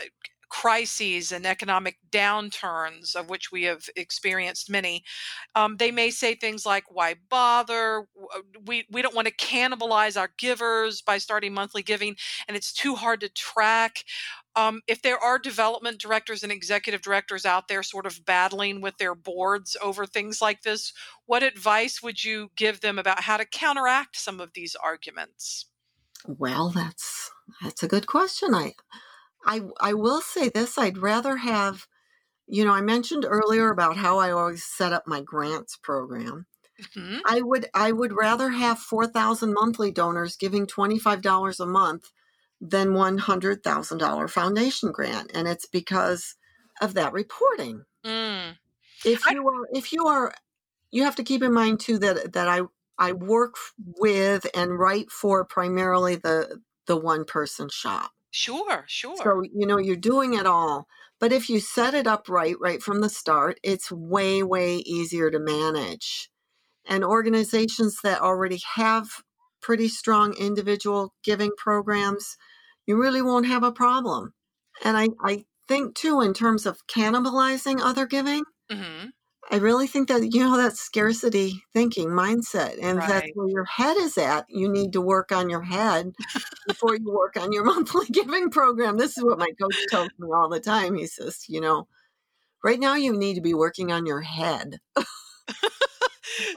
crises 0.51 1.31
and 1.31 1.45
economic 1.45 1.97
downturns 2.11 3.15
of 3.15 3.29
which 3.29 3.51
we 3.51 3.63
have 3.63 3.89
experienced 3.95 4.69
many 4.69 5.01
um, 5.55 5.77
they 5.77 5.91
may 5.91 6.09
say 6.09 6.35
things 6.35 6.65
like 6.65 6.83
why 6.89 7.15
bother? 7.29 8.05
Uh, 8.35 8.41
we, 8.65 8.85
we 8.91 9.01
don't 9.01 9.15
want 9.15 9.27
to 9.27 9.33
cannibalize 9.33 10.19
our 10.19 10.29
givers 10.37 11.01
by 11.01 11.17
starting 11.17 11.53
monthly 11.53 11.81
giving 11.81 12.15
and 12.47 12.57
it's 12.57 12.73
too 12.73 12.95
hard 12.95 13.21
to 13.21 13.29
track. 13.29 14.03
Um, 14.55 14.81
if 14.87 15.01
there 15.01 15.17
are 15.17 15.39
development 15.39 15.99
directors 15.99 16.43
and 16.43 16.51
executive 16.51 17.01
directors 17.01 17.45
out 17.45 17.69
there 17.69 17.83
sort 17.83 18.05
of 18.05 18.25
battling 18.25 18.81
with 18.81 18.97
their 18.97 19.15
boards 19.15 19.77
over 19.81 20.05
things 20.05 20.41
like 20.41 20.63
this 20.63 20.91
what 21.25 21.43
advice 21.43 22.03
would 22.03 22.23
you 22.23 22.51
give 22.57 22.81
them 22.81 22.99
about 22.99 23.21
how 23.21 23.37
to 23.37 23.45
counteract 23.45 24.17
some 24.17 24.41
of 24.41 24.51
these 24.53 24.75
arguments? 24.75 25.67
Well, 26.27 26.69
that's 26.69 27.31
that's 27.61 27.83
a 27.83 27.87
good 27.87 28.05
question. 28.05 28.53
I 28.53 28.73
I 29.45 29.61
I 29.79 29.93
will 29.93 30.21
say 30.21 30.49
this, 30.49 30.77
I'd 30.77 30.97
rather 30.97 31.37
have 31.37 31.87
you 32.47 32.65
know, 32.65 32.73
I 32.73 32.81
mentioned 32.81 33.25
earlier 33.27 33.69
about 33.71 33.97
how 33.97 34.19
I 34.19 34.31
always 34.31 34.63
set 34.65 34.93
up 34.93 35.07
my 35.07 35.21
grants 35.21 35.77
program. 35.77 36.47
Mhm. 36.79 37.21
I 37.25 37.41
would 37.41 37.67
I 37.73 37.91
would 37.91 38.13
rather 38.13 38.49
have 38.49 38.79
4,000 38.79 39.53
monthly 39.53 39.91
donors 39.91 40.37
giving 40.37 40.67
$25 40.67 41.59
a 41.59 41.65
month 41.67 42.11
than 42.61 42.93
$100,000 42.93 44.31
foundation 44.33 44.91
grant 44.91 45.31
and 45.33 45.47
it's 45.47 45.65
because 45.67 46.35
of 46.81 46.93
that 46.95 47.13
reporting. 47.13 47.85
Mm. 48.03 48.57
If 49.03 49.27
I- 49.27 49.31
you 49.33 49.47
are 49.47 49.67
if 49.73 49.91
you 49.93 50.05
are 50.07 50.33
you 50.91 51.03
have 51.03 51.15
to 51.17 51.23
keep 51.23 51.43
in 51.43 51.53
mind 51.53 51.79
too 51.81 51.99
that 51.99 52.33
that 52.33 52.47
I 52.49 52.61
I 52.97 53.13
work 53.13 53.55
with 53.77 54.47
and 54.55 54.77
write 54.79 55.11
for 55.11 55.45
primarily 55.45 56.15
the 56.17 56.61
the 56.87 56.97
one 56.97 57.25
person 57.25 57.69
shop. 57.69 58.11
Sure 58.31 58.83
sure 58.87 59.23
So, 59.23 59.43
you 59.53 59.65
know, 59.65 59.77
you're 59.77 59.95
doing 59.95 60.33
it 60.33 60.45
all. 60.45 60.87
But 61.19 61.31
if 61.31 61.49
you 61.49 61.59
set 61.59 61.93
it 61.93 62.07
up 62.07 62.27
right, 62.29 62.55
right 62.59 62.81
from 62.81 63.01
the 63.01 63.09
start, 63.09 63.59
it's 63.63 63.91
way, 63.91 64.41
way 64.43 64.77
easier 64.77 65.29
to 65.31 65.39
manage. 65.39 66.29
And 66.85 67.03
organizations 67.03 68.01
that 68.03 68.21
already 68.21 68.61
have 68.75 69.09
pretty 69.61 69.89
strong 69.89 70.35
individual 70.35 71.15
giving 71.23 71.51
programs, 71.57 72.37
you 72.87 72.99
really 73.01 73.21
won't 73.21 73.47
have 73.47 73.63
a 73.63 73.71
problem. 73.73 74.33
And 74.83 74.97
I, 74.97 75.09
I 75.23 75.45
think, 75.67 75.95
too, 75.95 76.21
in 76.21 76.33
terms 76.33 76.65
of 76.65 76.87
cannibalizing 76.87 77.81
other 77.81 78.07
giving, 78.07 78.43
hmm 78.69 79.13
I 79.51 79.57
really 79.57 79.85
think 79.85 80.07
that, 80.07 80.33
you 80.33 80.43
know, 80.43 80.55
that 80.55 80.77
scarcity 80.77 81.61
thinking 81.73 82.07
mindset. 82.07 82.77
And 82.81 82.99
if 82.99 83.07
that's 83.07 83.31
where 83.33 83.49
your 83.49 83.65
head 83.65 83.97
is 83.97 84.17
at. 84.17 84.45
You 84.47 84.69
need 84.69 84.93
to 84.93 85.01
work 85.01 85.33
on 85.33 85.49
your 85.49 85.61
head 85.61 86.13
before 86.67 86.95
you 86.95 87.11
work 87.11 87.35
on 87.35 87.51
your 87.51 87.63
monthly 87.65 88.05
giving 88.07 88.49
program. 88.49 88.97
This 88.97 89.17
is 89.17 89.25
what 89.25 89.39
my 89.39 89.51
coach 89.61 89.75
tells 89.89 90.09
me 90.17 90.29
all 90.33 90.47
the 90.47 90.61
time. 90.61 90.95
He 90.95 91.05
says, 91.05 91.45
you 91.49 91.59
know, 91.59 91.87
right 92.63 92.79
now 92.79 92.95
you 92.95 93.17
need 93.17 93.35
to 93.35 93.41
be 93.41 93.53
working 93.53 93.91
on 93.91 94.05
your 94.05 94.21
head. 94.21 94.79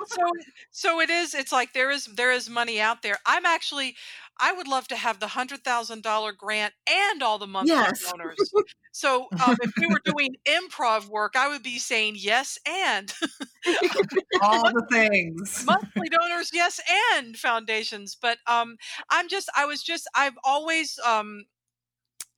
so 0.07 0.23
so 0.71 1.01
it 1.01 1.11
is 1.11 1.35
it's 1.35 1.53
like 1.53 1.73
there 1.73 1.91
is 1.91 2.07
there 2.07 2.31
is 2.31 2.49
money 2.49 2.81
out 2.81 3.03
there 3.03 3.19
i'm 3.27 3.45
actually 3.45 3.97
i 4.41 4.53
would 4.53 4.69
love 4.69 4.89
to 4.89 4.97
have 4.97 5.21
the 5.21 5.29
hundred 5.29 5.65
thousand 5.65 6.03
dollar 6.03 6.33
grant 6.33 6.75
and 6.89 7.23
all 7.23 7.39
the 7.39 7.47
monthly 7.47 7.93
Yes. 7.93 8.05
donors 8.05 8.55
so 8.93 9.29
um, 9.41 9.57
if 9.61 9.71
we 9.79 9.87
were 9.89 10.01
doing 10.05 10.37
improv 10.47 11.09
work 11.09 11.35
i 11.37 11.49
would 11.49 11.63
be 11.63 11.79
saying 11.79 12.15
yes 12.19 12.59
and 12.67 13.15
All 14.41 14.71
the 14.73 14.87
things. 14.91 15.65
monthly 15.65 16.09
donors 16.09 16.51
yes 16.53 16.81
and 17.15 17.37
foundations 17.37 18.17
but 18.21 18.39
um 18.47 18.77
i'm 19.11 19.29
just 19.29 19.49
i 19.57 19.65
was 19.65 19.83
just 19.83 20.09
i've 20.15 20.37
always 20.45 20.99
um 21.07 21.45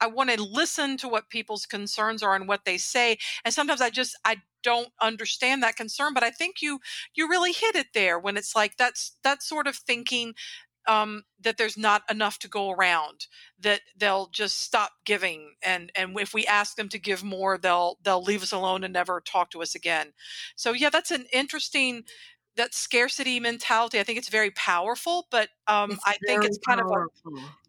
i 0.01 0.07
want 0.07 0.31
to 0.31 0.43
listen 0.43 0.97
to 0.99 1.09
what 1.09 1.31
people's 1.31 1.67
concerns 1.67 2.23
are 2.23 2.35
and 2.37 2.49
what 2.49 2.65
they 2.65 2.79
say 2.79 3.19
and 3.45 3.55
sometimes 3.55 3.81
i 3.81 3.91
just 3.91 4.19
i 4.25 4.37
don't 4.63 4.91
understand 5.01 5.63
that 5.63 5.77
concern 5.77 6.15
but 6.15 6.25
i 6.25 6.31
think 6.31 6.63
you 6.63 6.81
you 7.15 7.29
really 7.29 7.53
hit 7.53 7.77
it 7.77 7.89
there 7.95 8.19
when 8.19 8.37
it's 8.37 8.57
like 8.57 8.77
that's 8.77 9.17
that 9.25 9.43
sort 9.43 9.67
of 9.67 9.77
thinking 9.77 10.35
um, 10.87 11.25
that 11.41 11.57
there's 11.59 11.77
not 11.77 12.03
enough 12.11 12.39
to 12.41 12.49
go 12.49 12.71
around 12.71 13.27
that 13.61 13.81
they'll 13.97 14.27
just 14.29 14.61
stop 14.61 14.93
giving 15.05 15.55
and 15.63 15.91
and 15.97 16.19
if 16.21 16.35
we 16.35 16.47
ask 16.47 16.77
them 16.77 16.89
to 16.89 16.99
give 16.99 17.23
more 17.25 17.59
they'll 17.59 17.99
they'll 18.03 18.23
leave 18.23 18.43
us 18.43 18.53
alone 18.53 18.85
and 18.85 18.93
never 18.93 19.21
talk 19.21 19.51
to 19.51 19.63
us 19.63 19.75
again. 19.75 20.13
So 20.57 20.73
yeah 20.73 20.91
that's 20.91 21.11
an 21.11 21.27
interesting 21.33 22.05
that 22.57 22.73
scarcity 22.75 23.39
mentality 23.39 24.01
i 24.01 24.03
think 24.03 24.19
it's 24.19 24.31
very 24.31 24.51
powerful 24.53 25.27
but 25.31 25.51
um, 25.67 25.91
It's 25.93 26.03
i 26.07 26.17
think 26.27 26.43
it's 26.45 26.59
kind 26.67 26.81
of 26.81 26.87
a 26.91 27.07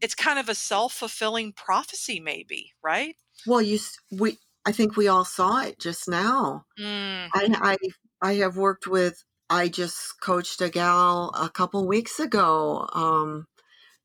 it's 0.01 0.15
kind 0.15 0.39
of 0.39 0.49
a 0.49 0.55
self-fulfilling 0.55 1.53
prophecy 1.53 2.19
maybe 2.19 2.73
right? 2.83 3.15
Well, 3.45 3.61
you, 3.61 3.79
we, 4.11 4.37
I 4.65 4.71
think 4.71 4.97
we 4.97 5.07
all 5.07 5.25
saw 5.25 5.61
it 5.61 5.79
just 5.79 6.07
now. 6.07 6.65
mm, 6.79 7.29
I, 7.33 7.77
I, 8.21 8.29
I 8.29 8.33
have 8.35 8.57
worked 8.57 8.87
with, 8.87 9.23
I 9.49 9.67
just 9.69 10.19
coached 10.21 10.61
a 10.61 10.69
gal 10.69 11.31
a 11.35 11.49
couple 11.49 11.87
weeks 11.87 12.19
ago. 12.19 12.87
Um, 12.93 13.47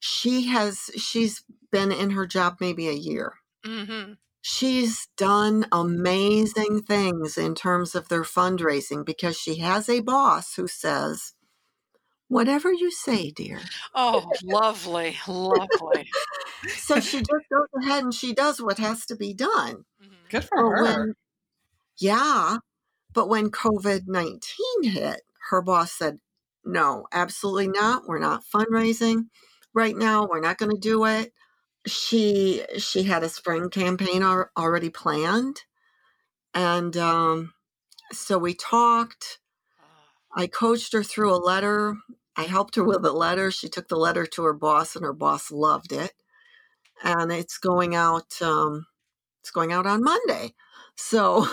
she 0.01 0.47
has, 0.49 0.91
she's 0.97 1.45
been 1.71 1.93
in 1.93 2.11
her 2.11 2.27
job 2.27 2.59
maybe 2.61 2.89
a 2.89 2.93
year. 2.93 3.35
hmm 3.65 4.13
She's 4.43 5.09
done 5.17 5.67
amazing 5.73 6.83
things 6.83 7.39
in 7.39 7.55
terms 7.55 7.95
of 7.95 8.09
their 8.09 8.23
fundraising 8.25 9.05
because 9.05 9.39
she 9.39 9.57
has 9.59 9.89
a 9.89 10.01
boss 10.01 10.55
who 10.55 10.67
says, 10.69 11.33
Whatever 12.29 12.73
you 12.73 12.91
say, 12.91 13.31
dear. 13.31 13.61
oh 13.95 14.33
lovely 14.43 15.17
lovely 15.27 16.09
So 16.69 17.01
she 17.01 17.19
just 17.19 17.49
goes 17.53 17.69
ahead 17.77 18.05
and 18.05 18.15
she 18.15 18.35
does 18.35 18.61
what 18.61 18.79
has 18.79 19.07
to 19.07 19.17
be 19.17 19.35
done. 19.35 19.85
Mhm. 20.01 20.29
Good 20.31 20.45
for 20.45 20.59
But 20.59 20.71
her. 20.71 20.83
when, 20.83 21.15
yeah, 21.99 22.59
but 23.15 23.29
when 23.29 23.51
COVID 23.51 24.09
19 24.09 24.85
hit, 24.85 25.23
her 25.51 25.63
boss 25.63 25.93
said, 25.93 26.19
No, 26.65 27.07
absolutely 27.13 27.69
not. 27.69 28.07
We're 28.07 28.19
not 28.19 28.45
fundraising 28.55 29.27
right 29.75 29.97
now. 29.97 30.27
We're 30.27 30.41
not 30.41 30.59
going 30.59 30.73
to 30.73 30.79
do 30.79 31.05
it. 31.05 31.33
She 31.87 32.63
she 32.79 33.05
had 33.05 33.25
a 33.25 33.29
spring 33.29 33.71
campaign 33.71 34.23
al- 34.23 34.51
already 34.57 34.91
planned, 34.91 35.63
and 36.55 36.97
um, 36.97 37.55
so 38.13 38.39
we 38.39 38.55
talked. 38.55 39.39
I 40.35 40.47
coached 40.47 40.93
her 40.95 41.03
through 41.03 41.35
a 41.35 41.37
letter. 41.45 41.97
I 42.37 42.45
helped 42.45 42.77
her 42.77 42.85
with 42.85 43.05
a 43.05 43.13
letter. 43.13 43.51
She 43.51 43.69
took 43.69 43.89
the 43.89 43.97
letter 43.97 44.27
to 44.27 44.45
her 44.45 44.55
boss, 44.55 44.97
and 44.97 45.05
her 45.05 45.13
boss 45.13 45.51
loved 45.51 45.93
it. 45.93 46.13
And 47.05 47.33
it's 47.33 47.59
going 47.59 47.95
out. 47.95 48.41
Um, 48.41 48.87
it's 49.43 49.51
going 49.51 49.73
out 49.73 49.87
on 49.87 50.05
Monday. 50.05 50.55
So, 50.97 51.47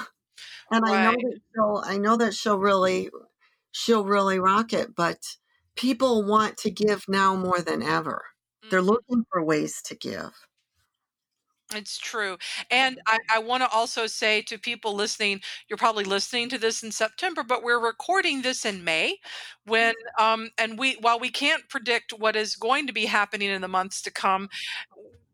and 0.71 0.85
I 0.85 0.97
know 0.97 1.11
that 1.11 1.39
she'll. 1.53 1.83
I 1.85 1.97
know 1.97 2.17
that 2.17 2.33
she'll 2.35 2.59
really, 2.59 3.09
she'll 3.71 4.05
really 4.05 4.39
rock 4.39 4.73
it. 4.73 4.95
But 4.95 5.23
people 5.75 6.23
want 6.25 6.57
to 6.59 6.71
give 6.71 7.05
now 7.07 7.35
more 7.35 7.61
than 7.61 7.81
ever. 7.83 8.25
They're 8.69 8.81
Mhm. 8.81 8.83
looking 8.83 9.25
for 9.31 9.43
ways 9.43 9.81
to 9.83 9.95
give. 9.95 10.31
It's 11.71 11.99
true. 11.99 12.39
And 12.71 12.99
I, 13.05 13.19
I 13.29 13.39
want 13.39 13.61
to 13.61 13.69
also 13.69 14.07
say 14.07 14.41
to 14.43 14.57
people 14.57 14.95
listening, 14.95 15.41
you're 15.67 15.77
probably 15.77 16.03
listening 16.03 16.49
to 16.49 16.57
this 16.57 16.81
in 16.81 16.91
September, 16.91 17.43
but 17.43 17.61
we're 17.61 17.79
recording 17.79 18.41
this 18.41 18.65
in 18.65 18.83
May 18.83 19.17
when 19.65 19.93
um 20.17 20.49
and 20.57 20.79
we 20.79 20.95
while 20.95 21.19
we 21.19 21.29
can't 21.29 21.69
predict 21.69 22.11
what 22.11 22.35
is 22.35 22.55
going 22.55 22.87
to 22.87 22.93
be 22.93 23.05
happening 23.05 23.49
in 23.49 23.61
the 23.61 23.67
months 23.67 24.01
to 24.01 24.11
come, 24.11 24.49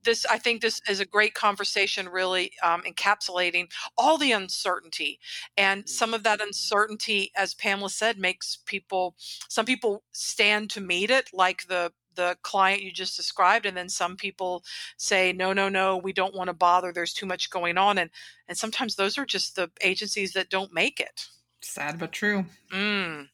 this 0.05 0.25
I 0.25 0.37
think 0.37 0.61
this 0.61 0.81
is 0.87 0.99
a 0.99 1.05
great 1.05 1.33
conversation 1.33 2.07
really 2.07 2.51
um, 2.63 2.83
encapsulating 2.83 3.69
all 3.97 4.17
the 4.17 4.31
uncertainty. 4.31 5.19
And 5.57 5.87
some 5.89 6.13
of 6.13 6.23
that 6.23 6.41
uncertainty 6.41 7.31
as 7.35 7.53
Pamela 7.53 7.89
said 7.89 8.17
makes 8.17 8.57
people 8.65 9.15
some 9.49 9.65
people 9.65 10.03
stand 10.11 10.69
to 10.71 10.81
meet 10.81 11.11
it 11.11 11.29
like 11.33 11.67
the 11.67 11.91
the 12.15 12.37
client 12.43 12.81
you 12.81 12.93
just 12.93 13.17
described 13.17 13.65
and 13.65 13.75
then 13.75 13.89
some 13.89 14.15
people 14.15 14.63
say 14.95 15.33
no 15.33 15.51
no 15.51 15.67
no 15.67 15.97
we 15.97 16.13
don't 16.13 16.33
want 16.33 16.47
to 16.47 16.53
bother 16.53 16.93
there's 16.93 17.13
too 17.13 17.25
much 17.25 17.49
going 17.49 17.77
on. 17.77 17.97
And 17.97 18.09
and 18.47 18.57
sometimes 18.57 18.95
those 18.95 19.17
are 19.17 19.25
just 19.25 19.55
the 19.55 19.69
agencies 19.81 20.33
that 20.33 20.49
don't 20.49 20.73
make 20.73 20.99
it. 20.99 21.27
Sad 21.61 21.99
but 21.99 22.11
true. 22.11 22.45
Mm. 22.71 23.27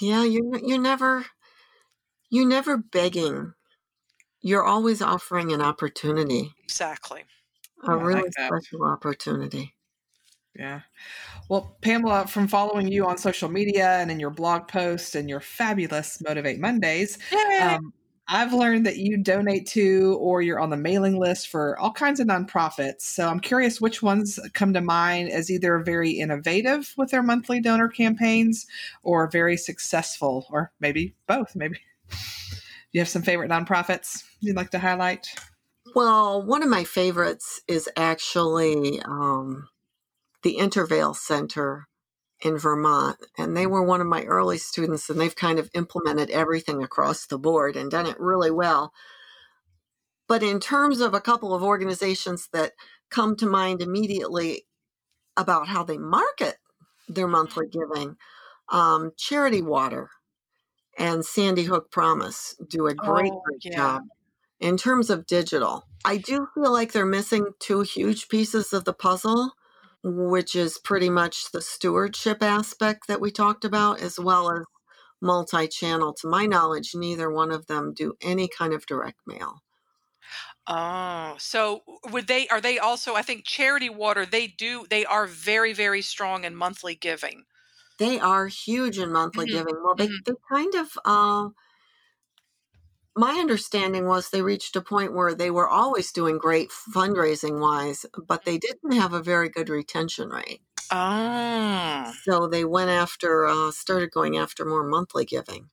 yeah 0.00 0.24
you're 0.24 0.58
you're 0.58 0.80
never 0.80 1.26
you're 2.30 2.48
never 2.48 2.76
begging 2.76 3.54
you're 4.40 4.64
always 4.64 5.02
offering 5.02 5.52
an 5.52 5.60
opportunity 5.60 6.54
exactly 6.64 7.24
a 7.86 7.96
Yeah, 7.96 8.02
really 8.02 8.22
like 8.22 8.32
special 8.32 8.84
opportunity 8.84 9.74
Yeah. 10.58 10.80
Well, 11.48 11.76
Pamela, 11.82 12.26
from 12.26 12.48
following 12.48 12.88
you 12.88 13.06
on 13.06 13.16
social 13.16 13.48
media 13.48 13.98
and 13.98 14.10
in 14.10 14.18
your 14.20 14.30
blog 14.30 14.68
posts 14.68 15.14
and 15.14 15.28
your 15.28 15.40
fabulous 15.40 16.20
Motivate 16.20 16.58
Mondays, 16.58 17.18
um, 17.62 17.92
I've 18.30 18.52
learned 18.52 18.84
that 18.84 18.98
you 18.98 19.16
donate 19.16 19.66
to 19.68 20.18
or 20.20 20.42
you're 20.42 20.60
on 20.60 20.68
the 20.68 20.76
mailing 20.76 21.18
list 21.18 21.48
for 21.48 21.78
all 21.78 21.92
kinds 21.92 22.20
of 22.20 22.26
nonprofits. 22.26 23.00
So 23.02 23.26
I'm 23.26 23.40
curious 23.40 23.80
which 23.80 24.02
ones 24.02 24.38
come 24.52 24.74
to 24.74 24.82
mind 24.82 25.30
as 25.30 25.50
either 25.50 25.78
very 25.78 26.10
innovative 26.10 26.92
with 26.98 27.10
their 27.10 27.22
monthly 27.22 27.60
donor 27.60 27.88
campaigns 27.88 28.66
or 29.02 29.30
very 29.30 29.56
successful, 29.56 30.46
or 30.50 30.72
maybe 30.78 31.14
both. 31.26 31.56
Maybe 31.56 31.78
you 32.92 33.00
have 33.00 33.08
some 33.08 33.22
favorite 33.22 33.50
nonprofits 33.50 34.22
you'd 34.40 34.56
like 34.56 34.70
to 34.70 34.78
highlight? 34.78 35.26
Well, 35.94 36.42
one 36.42 36.62
of 36.62 36.68
my 36.68 36.84
favorites 36.84 37.60
is 37.68 37.88
actually 37.96 39.00
um, 39.02 39.68
the 40.42 40.58
Intervale 40.58 41.14
Center 41.14 41.88
in 42.40 42.56
Vermont. 42.56 43.16
And 43.36 43.56
they 43.56 43.66
were 43.66 43.82
one 43.82 44.00
of 44.00 44.06
my 44.06 44.24
early 44.24 44.58
students, 44.58 45.10
and 45.10 45.20
they've 45.20 45.34
kind 45.34 45.58
of 45.58 45.70
implemented 45.74 46.30
everything 46.30 46.82
across 46.82 47.26
the 47.26 47.38
board 47.38 47.76
and 47.76 47.90
done 47.90 48.06
it 48.06 48.20
really 48.20 48.50
well. 48.50 48.92
But 50.28 50.42
in 50.42 50.60
terms 50.60 51.00
of 51.00 51.14
a 51.14 51.20
couple 51.20 51.54
of 51.54 51.62
organizations 51.62 52.48
that 52.52 52.72
come 53.10 53.34
to 53.36 53.46
mind 53.46 53.80
immediately 53.80 54.66
about 55.36 55.68
how 55.68 55.82
they 55.82 55.98
market 55.98 56.56
their 57.08 57.28
monthly 57.28 57.66
giving, 57.66 58.16
um, 58.70 59.12
Charity 59.16 59.62
Water 59.62 60.10
and 60.98 61.24
Sandy 61.24 61.64
Hook 61.64 61.90
Promise 61.90 62.56
do 62.68 62.86
a 62.88 62.94
great, 62.94 63.34
Oh, 63.34 63.42
great 63.44 63.62
yeah. 63.62 63.72
job 63.74 64.02
in 64.60 64.76
terms 64.76 65.10
of 65.10 65.26
digital. 65.26 65.84
I 66.04 66.16
do 66.18 66.48
feel 66.54 66.72
like 66.72 66.92
they're 66.92 67.06
missing 67.06 67.46
two 67.60 67.82
huge 67.82 68.28
pieces 68.28 68.72
of 68.72 68.84
the 68.84 68.92
puzzle, 68.92 69.52
which 70.02 70.56
is 70.56 70.78
pretty 70.78 71.10
much 71.10 71.52
the 71.52 71.62
stewardship 71.62 72.42
aspect 72.42 73.06
that 73.08 73.20
we 73.20 73.30
talked 73.30 73.64
about, 73.64 74.00
as 74.00 74.18
well 74.18 74.50
as 74.50 74.64
multi 75.20 75.68
channel. 75.68 76.14
To 76.14 76.28
my 76.28 76.46
knowledge, 76.46 76.92
neither 76.94 77.30
one 77.30 77.50
of 77.52 77.66
them 77.66 77.94
do 77.94 78.14
any 78.22 78.48
kind 78.48 78.72
of 78.72 78.86
direct 78.86 79.20
mail. 79.26 79.62
Oh, 80.66 81.36
so 81.38 81.82
would 82.10 82.26
they 82.26 82.46
are 82.48 82.60
they 82.60 82.78
also 82.78 83.14
I 83.14 83.22
think 83.22 83.44
Charity 83.44 83.88
Water 83.90 84.26
they 84.26 84.46
do 84.46 84.86
they 84.90 85.04
are 85.06 85.26
very 85.26 85.72
very 85.72 86.02
strong 86.02 86.44
in 86.44 86.54
monthly 86.54 86.94
giving. 86.94 87.44
They 87.98 88.18
are 88.20 88.46
huge 88.46 88.98
in 88.98 89.12
monthly 89.12 89.46
Mhm, 89.46 89.48
giving. 89.48 89.82
Well, 89.82 89.94
they, 89.94 90.08
mhm. 90.08 90.24
they 90.24 90.32
kind 90.50 90.74
of, 90.74 90.98
uh, 91.04 91.50
my 93.16 93.32
understanding 93.34 94.06
was 94.06 94.30
they 94.30 94.40
reached 94.42 94.74
a 94.76 94.80
point 94.80 95.12
where 95.12 95.34
they 95.34 95.50
were 95.50 95.68
always 95.68 96.10
doing 96.12 96.38
great 96.38 96.70
fundraising 96.70 97.60
wise, 97.60 98.06
but 98.26 98.44
they 98.44 98.56
didn't 98.58 98.92
have 98.92 99.12
a 99.12 99.22
very 99.22 99.48
good 99.50 99.68
retention 99.68 100.30
rate. 100.30 100.62
Oh. 100.90 102.14
So 102.26 102.48
they 102.48 102.64
went 102.64 102.90
after, 102.90 103.46
uh, 103.46 103.70
started 103.70 104.10
going 104.10 104.36
after 104.36 104.64
more 104.64 104.82
monthly 104.82 105.24
giving. 105.24 105.70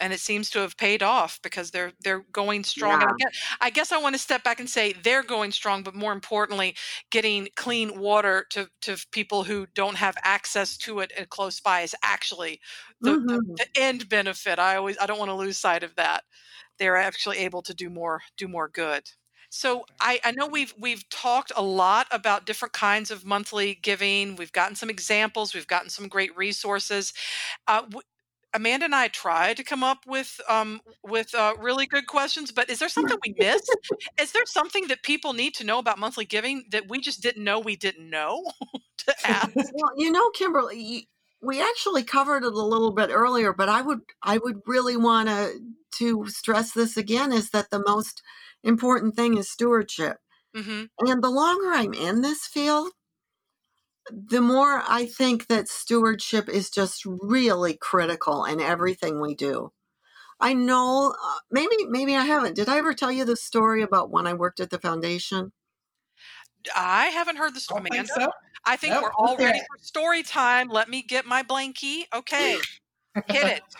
And 0.00 0.12
it 0.12 0.20
seems 0.20 0.50
to 0.50 0.58
have 0.60 0.76
paid 0.76 1.02
off 1.02 1.40
because 1.42 1.70
they're 1.70 1.92
they're 2.00 2.24
going 2.32 2.64
strong. 2.64 3.02
And 3.02 3.10
I 3.10 3.14
guess, 3.18 3.30
I 3.60 3.70
guess 3.70 3.92
I 3.92 3.98
want 3.98 4.14
to 4.14 4.18
step 4.18 4.42
back 4.42 4.58
and 4.58 4.68
say 4.68 4.92
they're 4.94 5.22
going 5.22 5.52
strong, 5.52 5.82
but 5.84 5.94
more 5.94 6.12
importantly, 6.12 6.74
getting 7.10 7.48
clean 7.56 7.98
water 8.00 8.46
to 8.50 8.68
to 8.82 8.96
people 9.12 9.44
who 9.44 9.66
don't 9.74 9.96
have 9.96 10.16
access 10.24 10.76
to 10.78 11.00
it 11.00 11.12
and 11.16 11.28
close 11.28 11.60
by 11.60 11.82
is 11.82 11.94
actually 12.02 12.60
the, 13.04 13.12
the, 13.28 13.38
Mhm. 13.38 13.56
the 13.58 13.66
end 13.80 14.08
benefit. 14.08 14.58
I 14.58 14.76
always 14.76 14.98
I 14.98 15.06
don't 15.06 15.18
want 15.18 15.28
to 15.30 15.34
lose 15.34 15.58
sight 15.58 15.82
of 15.84 15.94
that. 15.96 16.24
They're 16.78 16.96
actually 16.96 17.38
able 17.38 17.62
to 17.62 17.74
do 17.74 17.90
more 17.90 18.22
do 18.36 18.48
more 18.48 18.68
good. 18.68 19.10
So 19.50 19.84
I, 20.00 20.18
I 20.24 20.30
know 20.32 20.46
we've 20.46 20.74
we've 20.78 21.06
talked 21.10 21.52
a 21.54 21.62
lot 21.62 22.06
about 22.10 22.46
different 22.46 22.72
kinds 22.72 23.10
of 23.10 23.24
monthly 23.24 23.74
giving. 23.74 24.36
We've 24.36 24.52
gotten 24.52 24.76
some 24.76 24.88
examples. 24.90 25.54
We've 25.54 25.66
gotten 25.66 25.90
some 25.90 26.08
great 26.08 26.34
resources. 26.36 27.12
Uh, 27.66 27.82
w- 27.82 28.02
Amanda 28.54 28.84
and 28.84 28.94
I 28.94 29.08
tried 29.08 29.56
to 29.56 29.64
come 29.64 29.82
up 29.82 30.06
with 30.06 30.40
um, 30.48 30.80
with 31.02 31.34
uh, 31.34 31.54
really 31.58 31.86
good 31.86 32.06
questions, 32.06 32.52
but 32.52 32.70
is 32.70 32.78
there 32.78 32.88
something 32.88 33.16
we 33.26 33.34
missed? 33.38 33.74
is 34.20 34.32
there 34.32 34.46
something 34.46 34.88
that 34.88 35.02
people 35.02 35.32
need 35.32 35.54
to 35.54 35.64
know 35.64 35.78
about 35.78 35.98
monthly 35.98 36.24
giving 36.24 36.64
that 36.70 36.88
we 36.88 37.00
just 37.00 37.22
didn't 37.22 37.44
know 37.44 37.58
we 37.58 37.76
didn't 37.76 38.08
know 38.08 38.44
to 38.98 39.14
ask? 39.24 39.50
Well, 39.54 39.92
you 39.96 40.12
know, 40.12 40.30
Kimberly, 40.30 41.08
we 41.40 41.60
actually 41.60 42.04
covered 42.04 42.44
it 42.44 42.52
a 42.52 42.62
little 42.62 42.92
bit 42.92 43.10
earlier, 43.10 43.52
but 43.52 43.68
I 43.68 43.82
would 43.82 44.00
I 44.22 44.38
would 44.38 44.60
really 44.66 44.96
want 44.96 45.28
to 45.28 45.60
to 45.98 46.26
stress 46.28 46.72
this 46.72 46.96
again 46.96 47.32
is 47.32 47.50
that 47.50 47.70
the 47.70 47.82
most 47.86 48.22
important 48.64 49.14
thing 49.14 49.36
is 49.36 49.50
stewardship. 49.50 50.18
hmm 50.54 50.84
And 51.00 51.22
the 51.22 51.30
longer 51.30 51.68
I'm 51.68 51.94
in 51.94 52.22
this 52.22 52.46
field, 52.46 52.92
the 54.10 54.40
more 54.40 54.82
I 54.86 55.06
think 55.06 55.46
that 55.46 55.68
stewardship 55.68 56.48
is 56.48 56.70
just 56.70 57.04
really 57.04 57.74
critical 57.74 58.44
in 58.44 58.60
everything 58.60 59.20
we 59.20 59.34
do. 59.34 59.72
I 60.40 60.54
know 60.54 61.14
uh, 61.22 61.38
maybe 61.50 61.76
maybe 61.88 62.16
I 62.16 62.24
haven't. 62.24 62.56
Did 62.56 62.68
I 62.68 62.78
ever 62.78 62.94
tell 62.94 63.12
you 63.12 63.24
the 63.24 63.36
story 63.36 63.82
about 63.82 64.10
when 64.10 64.26
I 64.26 64.34
worked 64.34 64.58
at 64.58 64.70
the 64.70 64.78
foundation? 64.78 65.52
I 66.76 67.06
haven't 67.06 67.36
heard 67.36 67.54
the 67.54 67.60
story, 67.60 67.82
don't 67.90 68.06
think 68.06 68.08
so. 68.08 68.30
I 68.64 68.76
think 68.76 68.94
Nope, 68.94 69.04
we're 69.04 69.12
all 69.12 69.36
ready 69.36 69.58
it. 69.58 69.64
for 69.68 69.78
story 69.82 70.22
time. 70.22 70.68
Let 70.68 70.88
me 70.88 71.02
get 71.02 71.26
my 71.26 71.42
blankie. 71.42 72.02
Okay, 72.14 72.58
hit 73.28 73.46
it. 73.46 73.62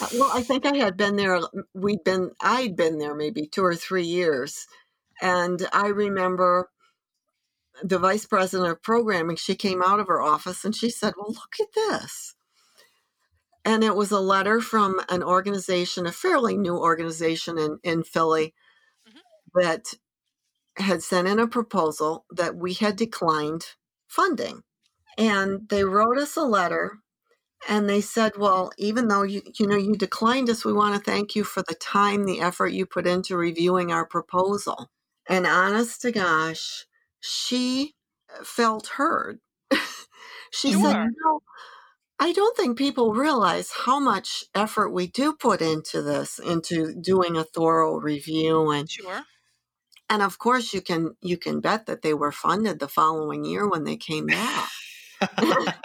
Uh, 0.00 0.08
Well, 0.14 0.30
I 0.34 0.42
think 0.42 0.66
I 0.66 0.76
had 0.76 0.96
been 0.96 1.14
there. 1.14 1.40
We'd 1.72 2.02
been, 2.04 2.32
I'd 2.40 2.74
been 2.74 2.98
there 2.98 3.14
maybe 3.14 3.46
two 3.46 3.64
or 3.64 3.76
three 3.76 4.02
years. 4.02 4.66
And 5.22 5.68
I 5.72 5.86
remember 5.86 6.68
the 7.82 7.98
vice 7.98 8.26
president 8.26 8.70
of 8.70 8.82
programming, 8.82 9.36
she 9.36 9.54
came 9.54 9.82
out 9.82 10.00
of 10.00 10.08
her 10.08 10.20
office 10.20 10.64
and 10.64 10.74
she 10.74 10.90
said, 10.90 11.14
Well, 11.16 11.32
look 11.32 11.54
at 11.60 11.72
this. 11.74 12.34
And 13.64 13.84
it 13.84 13.94
was 13.94 14.10
a 14.10 14.20
letter 14.20 14.60
from 14.60 15.00
an 15.08 15.22
organization, 15.22 16.06
a 16.06 16.12
fairly 16.12 16.56
new 16.56 16.76
organization 16.76 17.58
in, 17.58 17.78
in 17.82 18.02
Philly, 18.02 18.54
mm-hmm. 19.06 19.60
that 19.60 19.94
had 20.76 21.02
sent 21.02 21.28
in 21.28 21.38
a 21.38 21.46
proposal 21.46 22.24
that 22.30 22.56
we 22.56 22.74
had 22.74 22.96
declined 22.96 23.66
funding. 24.06 24.62
And 25.16 25.68
they 25.68 25.84
wrote 25.84 26.18
us 26.18 26.36
a 26.36 26.42
letter 26.42 26.98
and 27.68 27.88
they 27.88 28.00
said, 28.00 28.36
"Well, 28.36 28.70
even 28.78 29.08
though 29.08 29.22
you 29.22 29.42
you 29.58 29.66
know 29.66 29.76
you 29.76 29.96
declined 29.96 30.48
us, 30.48 30.64
we 30.64 30.72
want 30.72 30.94
to 30.94 31.10
thank 31.10 31.34
you 31.34 31.42
for 31.42 31.62
the 31.66 31.74
time, 31.74 32.24
the 32.24 32.40
effort 32.40 32.68
you 32.68 32.86
put 32.86 33.06
into 33.06 33.36
reviewing 33.36 33.90
our 33.92 34.06
proposal." 34.06 34.90
And 35.28 35.46
honest 35.46 36.00
to 36.02 36.12
gosh, 36.12 36.86
she 37.20 37.94
uh, 38.32 38.44
felt 38.44 38.88
heard. 38.96 39.40
she 40.50 40.72
said, 40.72 40.92
Sure. 40.92 41.04
"You 41.04 41.12
know, 41.24 41.40
I 42.18 42.32
don't 42.32 42.56
think 42.56 42.78
people 42.78 43.14
realize 43.14 43.70
how 43.84 44.00
much 44.00 44.44
effort 44.54 44.90
we 44.90 45.06
do 45.06 45.34
put 45.34 45.60
into 45.62 46.02
this, 46.02 46.38
into 46.38 46.94
doing 46.94 47.36
a 47.36 47.44
thorough 47.44 47.96
review 47.98 48.70
and 48.70 48.88
Sure. 48.90 49.24
and 50.10 50.22
of 50.22 50.38
course 50.38 50.72
you 50.74 50.80
can 50.80 51.16
you 51.20 51.36
can 51.36 51.60
bet 51.60 51.86
that 51.86 52.02
they 52.02 52.14
were 52.14 52.32
funded 52.32 52.78
the 52.78 52.88
following 52.88 53.44
year 53.44 53.68
when 53.68 53.84
they 53.84 53.96
came 53.96 54.26
back." 54.26 54.68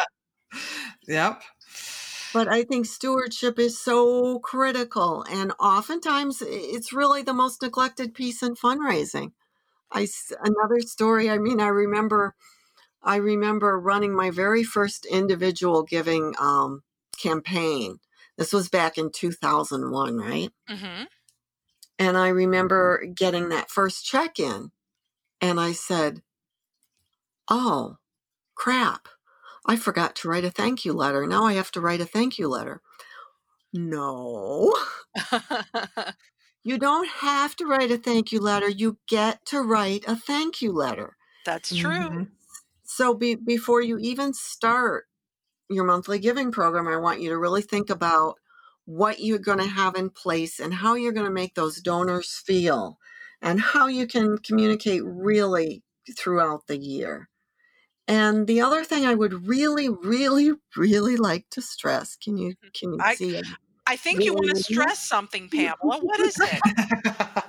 yep. 1.08 1.42
But 2.34 2.48
I 2.48 2.64
think 2.64 2.86
stewardship 2.88 3.60
is 3.60 3.80
so 3.80 4.40
critical, 4.40 5.24
and 5.30 5.54
oftentimes 5.60 6.42
it's 6.46 6.92
really 6.92 7.22
the 7.22 7.34
most 7.34 7.62
neglected 7.62 8.14
piece 8.16 8.42
in 8.44 8.56
fundraising. 8.56 9.34
I 9.94 10.08
another 10.44 10.82
story. 10.82 11.30
I 11.30 11.38
mean, 11.38 11.62
I 11.62 11.68
remember, 11.68 12.36
I 13.04 13.18
remember 13.18 13.80
running 13.80 14.16
my 14.16 14.32
very 14.32 14.64
first 14.64 15.06
individual 15.06 15.84
giving 15.84 16.34
um, 16.40 16.84
campaign. 17.18 18.00
This 18.38 18.52
was 18.52 18.70
back 18.70 18.98
in 18.98 19.12
two 19.12 19.32
thousand 19.32 19.92
one, 19.92 20.18
right? 20.18 20.50
hmm 20.68 21.04
And 22.00 22.18
I 22.18 22.30
remember 22.30 23.06
getting 23.14 23.50
that 23.50 23.70
first 23.70 24.06
check 24.06 24.40
in, 24.40 24.72
and 25.42 25.60
I 25.60 25.74
said, 25.74 26.22
"Oh, 27.50 27.98
crap! 28.56 29.08
I 29.66 29.76
forgot 29.76 30.16
to 30.18 30.30
write 30.30 30.46
a 30.46 30.52
thank 30.52 30.86
you 30.86 30.94
letter. 30.94 31.28
Now 31.28 31.46
I 31.46 31.54
have 31.54 31.72
to 31.74 31.82
write 31.82 32.02
a 32.02 32.06
thank 32.06 32.40
you 32.40 32.48
letter." 32.50 32.82
No, 33.74 34.74
you 36.64 36.78
don't 36.78 37.08
have 37.10 37.56
to 37.58 37.66
write 37.66 37.92
a 37.92 37.98
thank 37.98 38.32
you 38.32 38.40
letter. 38.40 38.70
You 38.70 38.98
get 39.08 39.46
to 39.48 39.62
write 39.62 40.06
a 40.08 40.16
thank 40.16 40.62
you 40.62 40.72
letter. 40.72 41.18
That's 41.46 41.76
true. 41.76 42.10
Mhm. 42.10 42.32
So 42.84 43.14
be, 43.14 43.36
before 43.36 43.82
you 43.82 43.98
even 44.00 44.34
start 44.34 45.08
your 45.70 45.86
monthly 45.86 46.20
giving 46.20 46.52
program, 46.52 46.88
I 46.88 46.98
want 46.98 47.22
you 47.22 47.30
to 47.30 47.38
really 47.38 47.62
think 47.62 47.90
about 47.90 48.36
what 48.86 49.20
you're 49.20 49.40
going 49.40 49.60
to 49.60 49.66
have 49.66 49.96
in 49.96 50.10
place 50.10 50.60
and 50.60 50.74
how 50.74 50.96
you're 50.96 51.14
going 51.14 51.26
to 51.26 51.32
make 51.32 51.56
those 51.56 51.82
donors 51.82 52.42
feel 52.46 53.00
and 53.42 53.60
how 53.60 53.88
you 53.88 54.08
can 54.08 54.38
communicate 54.38 55.02
really 55.06 55.84
throughout 56.18 56.68
the 56.68 56.78
year. 56.78 57.30
And 58.08 58.48
the 58.48 58.62
other 58.62 58.84
thing 58.84 59.06
I 59.06 59.16
would 59.16 59.48
really, 59.48 59.90
really, 59.90 60.52
really 60.76 61.16
like 61.16 61.50
to 61.52 61.62
stress, 61.62 62.16
can 62.18 62.38
you 62.38 62.56
can 62.74 62.94
you 62.94 63.00
I, 63.00 63.16
see 63.16 63.38
it? 63.38 63.46
I 63.86 63.96
think 63.96 64.24
you 64.24 64.34
want 64.34 64.56
to 64.56 64.64
stress 64.64 65.08
something, 65.08 65.50
Pamela. 65.54 66.00
What 66.00 66.20
is 66.20 66.40
it? 66.40 67.44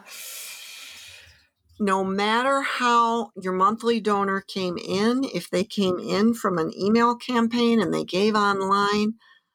no 1.81 2.05
matter 2.05 2.61
how 2.61 3.31
your 3.40 3.53
monthly 3.53 4.01
donor 4.01 4.40
came 4.40 4.77
in, 4.79 5.25
if 5.25 5.51
they 5.51 5.64
came 5.64 5.99
in 5.99 6.35
from 6.35 6.59
an 6.59 6.73
email 6.79 7.16
campaign 7.16 7.81
and 7.81 7.92
they 7.92 8.05
gave 8.05 8.35
online, 8.35 9.14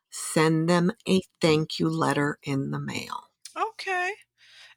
send 0.09 0.69
them 0.69 0.91
a 1.07 1.21
thank 1.41 1.79
you 1.79 1.89
letter 1.89 2.37
in 2.43 2.71
the 2.71 2.79
mail. 2.79 3.29
Okay. 3.57 4.11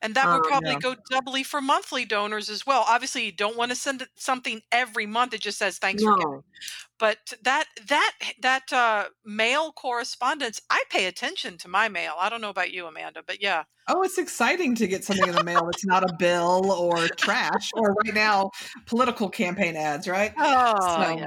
And 0.02 0.14
that 0.16 0.30
would 0.30 0.42
Um, 0.44 0.50
probably 0.50 0.72
yeah. 0.72 0.80
go 0.80 0.96
doubly 1.10 1.42
for 1.44 1.60
monthly 1.60 2.04
donors 2.04 2.50
as 2.50 2.66
well. 2.66 2.84
Obviously, 2.88 3.24
you 3.24 3.32
don't 3.32 3.56
want 3.56 3.70
to 3.70 3.76
send 3.76 4.06
something 4.16 4.60
every 4.72 5.06
month. 5.06 5.32
It 5.34 5.40
just 5.40 5.58
says 5.58 5.78
thanks 5.78 6.02
for 6.02 6.12
giving. 6.12 6.42
But 6.98 7.32
that 7.42 7.66
that 7.88 8.12
that 8.40 8.72
uh, 8.72 9.08
mail 9.24 9.72
correspondence, 9.72 10.60
I 10.70 10.84
pay 10.90 11.06
attention 11.06 11.58
to 11.58 11.68
my 11.68 11.88
mail. 11.88 12.14
I 12.18 12.28
don't 12.28 12.40
know 12.40 12.50
about 12.50 12.72
you, 12.72 12.86
Amanda, 12.86 13.22
but 13.26 13.42
yeah. 13.42 13.64
Oh, 13.88 14.02
it's 14.02 14.18
exciting 14.18 14.74
to 14.76 14.86
get 14.86 15.04
something 15.04 15.28
in 15.28 15.34
the 15.34 15.42
mail 15.42 15.66
that's 15.66 15.84
not 15.84 16.04
a 16.08 16.12
bill 16.18 16.70
or 16.70 17.08
trash 17.08 17.70
or 17.74 17.94
right 18.04 18.14
now 18.14 18.50
political 18.86 19.28
campaign 19.28 19.76
ads, 19.76 20.06
right? 20.08 20.32
Oh, 20.38 20.74
So, 20.78 21.16
yeah. 21.18 21.26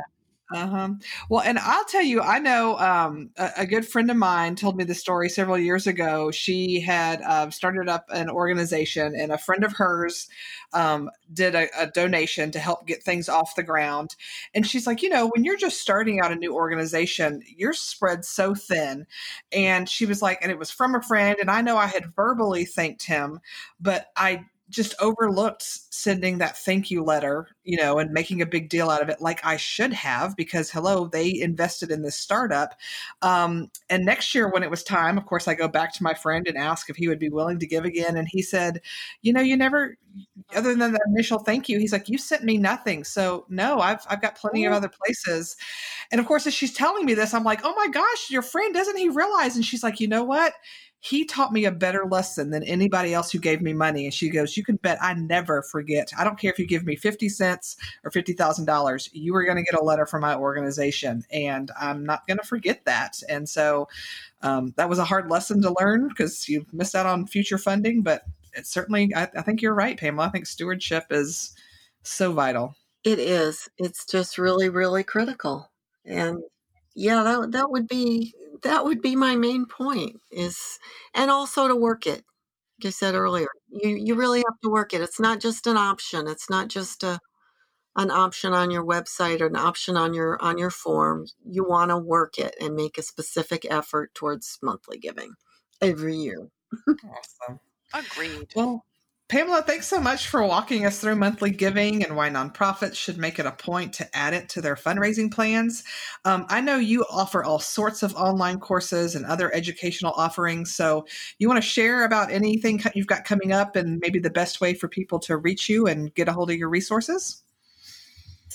Uh-huh. 0.53 0.89
Well, 1.27 1.41
and 1.41 1.57
I'll 1.57 1.85
tell 1.85 2.03
you, 2.03 2.21
I 2.21 2.37
know 2.37 2.77
um, 2.77 3.31
a, 3.35 3.49
a 3.57 3.65
good 3.65 3.87
friend 3.87 4.11
of 4.11 4.17
mine 4.17 4.55
told 4.55 4.77
me 4.77 4.83
the 4.83 4.93
story 4.93 5.27
several 5.27 5.57
years 5.57 5.87
ago. 5.87 6.29
She 6.29 6.79
had 6.79 7.19
uh, 7.23 7.49
started 7.49 7.89
up 7.89 8.05
an 8.09 8.29
organization, 8.29 9.15
and 9.15 9.31
a 9.31 9.39
friend 9.39 9.63
of 9.63 9.73
hers 9.73 10.27
um, 10.71 11.09
did 11.33 11.55
a, 11.55 11.67
a 11.81 11.87
donation 11.87 12.51
to 12.51 12.59
help 12.59 12.85
get 12.85 13.01
things 13.01 13.27
off 13.27 13.55
the 13.55 13.63
ground. 13.63 14.15
And 14.53 14.67
she's 14.67 14.85
like, 14.85 15.01
you 15.01 15.09
know, 15.09 15.31
when 15.33 15.43
you're 15.43 15.57
just 15.57 15.81
starting 15.81 16.19
out 16.19 16.31
a 16.31 16.35
new 16.35 16.53
organization, 16.53 17.41
you're 17.57 17.73
spread 17.73 18.23
so 18.23 18.53
thin. 18.53 19.07
And 19.51 19.89
she 19.89 20.05
was 20.05 20.21
like, 20.21 20.37
and 20.43 20.51
it 20.51 20.59
was 20.59 20.69
from 20.69 20.93
a 20.93 21.01
friend, 21.01 21.37
and 21.41 21.49
I 21.49 21.61
know 21.61 21.77
I 21.77 21.87
had 21.87 22.13
verbally 22.15 22.65
thanked 22.65 23.01
him, 23.01 23.39
but 23.79 24.11
I 24.15 24.45
just 24.69 24.95
overlooked 24.99 25.63
sending 25.63 26.39
that 26.39 26.57
thank 26.57 26.89
you 26.89 27.03
letter, 27.03 27.47
you 27.63 27.77
know, 27.77 27.99
and 27.99 28.11
making 28.11 28.41
a 28.41 28.45
big 28.45 28.67
deal 28.69 28.89
out 28.89 29.01
of 29.01 29.09
it 29.09 29.21
like 29.21 29.45
I 29.45 29.57
should 29.57 29.93
have 29.93 30.35
because 30.35 30.71
hello, 30.71 31.07
they 31.07 31.39
invested 31.39 31.91
in 31.91 32.01
this 32.01 32.15
startup. 32.15 32.73
Um, 33.21 33.69
and 33.89 34.05
next 34.05 34.33
year 34.33 34.49
when 34.49 34.63
it 34.63 34.71
was 34.71 34.83
time, 34.83 35.17
of 35.17 35.25
course, 35.25 35.47
I 35.47 35.53
go 35.53 35.67
back 35.67 35.93
to 35.93 36.03
my 36.03 36.13
friend 36.15 36.47
and 36.47 36.57
ask 36.57 36.89
if 36.89 36.95
he 36.95 37.07
would 37.07 37.19
be 37.19 37.29
willing 37.29 37.59
to 37.59 37.67
give 37.67 37.85
again. 37.85 38.17
And 38.17 38.27
he 38.27 38.41
said, 38.41 38.81
you 39.21 39.33
know, 39.33 39.41
you 39.41 39.55
never, 39.55 39.97
other 40.55 40.75
than 40.75 40.93
the 40.93 40.99
initial 41.07 41.39
thank 41.39 41.69
you, 41.69 41.79
he's 41.79 41.91
like, 41.93 42.09
you 42.09 42.17
sent 42.17 42.43
me 42.43 42.57
nothing. 42.57 43.03
So 43.03 43.45
no, 43.49 43.79
I've, 43.79 44.01
I've 44.09 44.21
got 44.21 44.35
plenty 44.35 44.65
of 44.65 44.73
Oh. 44.73 44.77
other 44.77 44.89
places. 44.89 45.55
And 46.11 46.19
of 46.21 46.27
course, 46.27 46.47
as 46.47 46.53
she's 46.53 46.73
telling 46.73 47.05
me 47.05 47.13
this, 47.13 47.33
I'm 47.33 47.43
like, 47.43 47.61
oh 47.63 47.73
my 47.75 47.87
gosh, 47.89 48.29
your 48.29 48.41
friend, 48.41 48.73
doesn't 48.73 48.97
he 48.97 49.09
realize? 49.09 49.55
And 49.55 49.65
she's 49.65 49.83
like, 49.83 49.99
you 49.99 50.07
know 50.07 50.23
what? 50.23 50.53
He 51.05 51.23
taught 51.23 51.53
me 51.53 51.65
a 51.65 51.71
better 51.71 52.05
lesson 52.09 52.49
than 52.49 52.63
anybody 52.63 53.13
else 53.13 53.31
who 53.31 53.37
gave 53.37 53.61
me 53.61 53.73
money. 53.73 54.05
And 54.05 54.13
she 54.13 54.27
goes, 54.27 54.57
You 54.57 54.63
can 54.63 54.77
bet 54.77 54.97
I 55.03 55.13
never 55.13 55.61
forget. 55.61 56.11
I 56.17 56.23
don't 56.23 56.39
care 56.39 56.51
if 56.51 56.57
you 56.57 56.65
give 56.65 56.83
me 56.83 56.95
50 56.95 57.29
cents 57.29 57.77
or 58.03 58.09
$50,000, 58.09 59.09
you 59.13 59.35
are 59.35 59.45
going 59.45 59.57
to 59.57 59.63
get 59.63 59.79
a 59.79 59.83
letter 59.83 60.07
from 60.07 60.21
my 60.21 60.33
organization. 60.33 61.23
And 61.29 61.69
I'm 61.79 62.03
not 62.03 62.25
going 62.25 62.39
to 62.39 62.43
forget 62.47 62.85
that. 62.85 63.21
And 63.29 63.47
so 63.47 63.87
um, 64.41 64.73
that 64.77 64.89
was 64.89 64.97
a 64.97 65.05
hard 65.05 65.29
lesson 65.29 65.61
to 65.61 65.75
learn 65.79 66.07
because 66.07 66.49
you 66.49 66.65
missed 66.73 66.95
out 66.95 67.05
on 67.05 67.27
future 67.27 67.59
funding. 67.59 68.01
But 68.01 68.23
it 68.53 68.65
certainly, 68.65 69.13
I, 69.15 69.29
I 69.37 69.43
think 69.43 69.61
you're 69.61 69.75
right, 69.75 69.99
Pamela. 69.99 70.27
I 70.27 70.31
think 70.31 70.47
stewardship 70.47 71.05
is 71.11 71.53
so 72.01 72.31
vital. 72.33 72.75
it 73.03 73.19
is. 73.19 73.69
It's 73.77 74.05
just 74.07 74.39
really, 74.39 74.69
really 74.69 75.03
critical. 75.03 75.69
And 76.03 76.39
yeah, 76.95 77.21
that 77.21 77.51
that 77.51 77.69
would 77.69 77.87
be 77.87 78.33
that 78.63 78.85
would 78.85 79.01
be 79.01 79.15
my 79.15 79.35
main 79.35 79.65
point 79.65 80.17
is 80.31 80.79
and 81.13 81.31
also 81.31 81.67
to 81.67 81.75
work 81.75 82.07
it. 82.07 82.23
Like 82.79 82.87
I 82.87 82.89
said 82.89 83.15
earlier, 83.15 83.47
you 83.69 83.89
you 83.89 84.15
really 84.15 84.39
have 84.39 84.59
to 84.63 84.69
work 84.69 84.93
it. 84.93 85.01
It's 85.01 85.19
not 85.19 85.39
just 85.39 85.67
an 85.67 85.77
option. 85.77 86.27
It's 86.27 86.49
not 86.49 86.67
just 86.67 87.03
a 87.03 87.19
an 87.95 88.11
option 88.11 88.53
on 88.53 88.71
your 88.71 88.85
website 88.85 89.41
or 89.41 89.47
an 89.47 89.55
option 89.55 89.95
on 89.97 90.13
your 90.13 90.41
on 90.41 90.57
your 90.57 90.69
form. 90.69 91.27
You 91.45 91.63
want 91.63 91.91
to 91.91 91.97
work 91.97 92.37
it 92.37 92.55
and 92.59 92.75
make 92.75 92.97
a 92.97 93.03
specific 93.03 93.65
effort 93.69 94.13
towards 94.13 94.57
monthly 94.61 94.97
giving 94.97 95.33
every 95.81 96.15
year. 96.15 96.49
Awesome. 96.89 97.59
Agreed. 97.93 98.51
Well, 98.55 98.83
Pamela, 99.27 99.63
thanks 99.63 99.87
so 99.87 99.99
much 99.99 100.27
for 100.27 100.43
walking 100.43 100.85
us 100.85 100.99
through 100.99 101.15
monthly 101.15 101.49
giving 101.49 102.03
and 102.03 102.15
why 102.15 102.29
nonprofits 102.29 102.93
should 102.93 103.17
make 103.17 103.39
it 103.39 103.47
a 103.47 103.51
point 103.51 103.91
to 103.93 104.15
add 104.15 104.35
it 104.35 104.49
to 104.49 104.61
their 104.61 104.75
fundraising 104.75 105.31
plans. 105.33 105.83
Um, 106.25 106.45
I 106.49 106.61
know 106.61 106.77
you 106.77 107.03
offer 107.09 107.43
all 107.43 107.57
sorts 107.57 108.03
of 108.03 108.13
online 108.15 108.59
courses 108.59 109.15
and 109.15 109.25
other 109.25 109.51
educational 109.55 110.13
offerings. 110.15 110.75
So, 110.75 111.07
you 111.39 111.47
want 111.47 111.57
to 111.61 111.67
share 111.67 112.05
about 112.05 112.31
anything 112.31 112.79
you've 112.93 113.07
got 113.07 113.25
coming 113.25 113.51
up 113.51 113.75
and 113.75 113.99
maybe 113.99 114.19
the 114.19 114.29
best 114.29 114.61
way 114.61 114.75
for 114.75 114.87
people 114.87 115.17
to 115.21 115.37
reach 115.37 115.69
you 115.69 115.87
and 115.87 116.13
get 116.13 116.27
a 116.27 116.33
hold 116.33 116.51
of 116.51 116.57
your 116.57 116.69
resources? 116.69 117.41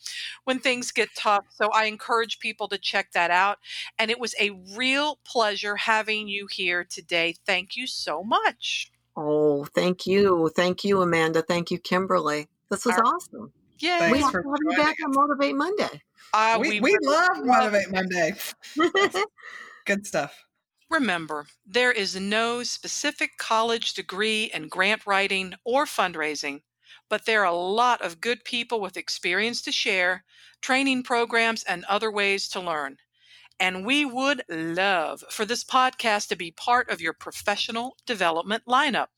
when 0.45 0.59
things 0.59 0.91
get 0.91 1.09
tough 1.17 1.45
so 1.51 1.69
i 1.75 1.85
encourage 1.85 2.39
people 2.39 2.69
to 2.69 2.79
check 2.79 3.11
that 3.13 3.31
out 3.31 3.59
and 3.99 4.11
it 4.11 4.19
was 4.19 4.35
a 4.41 4.51
real 4.75 5.19
pleasure 5.25 5.77
having 5.77 6.29
you 6.29 6.47
here 6.51 6.85
today 6.89 7.35
thank 7.47 7.77
you 7.77 7.87
so 7.87 8.23
much 8.23 8.91
Oh, 9.19 9.65
thank 9.75 10.07
you. 10.07 10.51
Thank 10.55 10.85
you, 10.85 11.01
Amanda. 11.01 11.41
Thank 11.41 11.71
you, 11.71 11.79
Kimberly. 11.79 12.49
This 12.71 12.85
was 12.85 12.99
Our- 12.99 13.05
awesome. 13.07 13.51
yeah 13.79 14.11
We 14.11 14.19
Thanks 14.19 14.25
have 14.25 14.33
for 14.33 14.43
to 14.43 14.49
have 14.51 14.59
you 14.63 14.77
back 14.77 14.97
on 15.07 15.13
Motivate 15.15 15.57
Monday. 15.57 16.03
uh, 16.35 16.59
we, 16.61 16.81
we 16.81 16.95
love 17.03 17.43
Motivate 17.43 17.91
Monday. 17.91 18.35
Good 19.87 20.07
stuff. 20.07 20.46
Remember, 20.89 21.47
there 21.67 21.91
is 21.91 22.15
no 22.15 22.63
specific 22.63 23.39
college 23.39 23.95
degree 23.95 24.45
in 24.55 24.69
grant 24.69 25.05
writing 25.05 25.55
or 25.65 25.85
fundraising, 25.85 26.63
but 27.09 27.27
there 27.27 27.43
are 27.43 27.53
a 27.53 27.57
lot 27.57 28.01
of 28.03 28.21
good 28.21 28.45
people 28.45 28.81
with 28.81 28.97
experience 28.97 29.61
to 29.63 29.73
share, 29.73 30.25
training 30.61 31.03
programs, 31.03 31.65
and 31.65 31.85
other 31.87 32.11
ways 32.11 32.49
to 32.51 32.61
learn. 32.61 32.99
And 33.59 33.85
we 33.85 34.05
would 34.05 34.43
love 34.49 35.25
for 35.31 35.45
this 35.45 35.65
podcast 35.65 36.29
to 36.29 36.37
be 36.37 36.53
part 36.53 36.89
of 36.89 37.01
your 37.01 37.15
professional 37.15 37.97
development 38.07 38.63
lineup. 38.67 39.09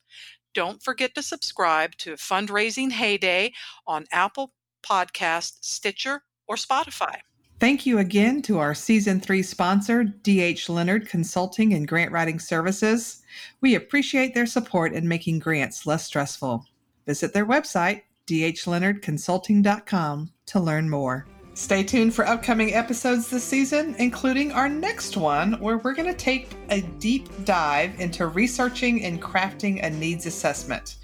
Don't 0.55 0.83
forget 0.83 1.15
to 1.17 1.23
subscribe 1.23 1.97
to 1.97 2.15
Fundraising 2.15 2.93
HayDay 2.93 3.53
on 3.87 4.07
Apple 4.11 4.53
Podcast, 4.83 5.59
Stitcher, 5.61 6.23
or 6.47 6.57
Spotify. 6.57 7.19
Thank 7.61 7.87
you 7.87 7.99
again 7.99 8.41
to 8.43 8.59
our 8.59 8.73
season 8.73 9.19
three 9.19 9.43
sponsor, 9.43 10.05
DH 10.05 10.69
Leonard 10.69 11.09
Consulting 11.09 11.75
and 11.75 11.89
Grant 11.89 12.13
Writing 12.13 12.39
Services. 12.39 13.23
We 13.61 13.75
appreciate 13.75 14.33
their 14.33 14.47
support 14.47 14.93
in 14.93 15.09
making 15.09 15.41
grants 15.41 15.85
less 15.85 16.05
stressful. 16.05 16.65
Visit 17.05 17.33
their 17.33 17.47
website, 17.47 18.03
dhleonardconsulting.com, 18.29 20.31
to 20.47 20.61
learn 20.61 20.89
more. 20.89 21.27
Stay 21.55 21.83
tuned 21.83 22.15
for 22.15 22.29
upcoming 22.29 22.75
episodes 22.75 23.29
this 23.29 23.43
season, 23.43 23.97
including 23.99 24.53
our 24.53 24.69
next 24.69 25.17
one, 25.17 25.55
where 25.55 25.79
we're 25.79 25.95
going 25.95 26.07
to 26.07 26.15
take 26.15 26.53
a 26.71 26.83
deep 27.01 27.29
dive 27.45 27.99
into 27.99 28.29
researching 28.29 29.05
and 29.05 29.21
crafting 29.21 29.85
a 29.85 29.91
needs 29.91 30.27
assessment. 30.27 30.99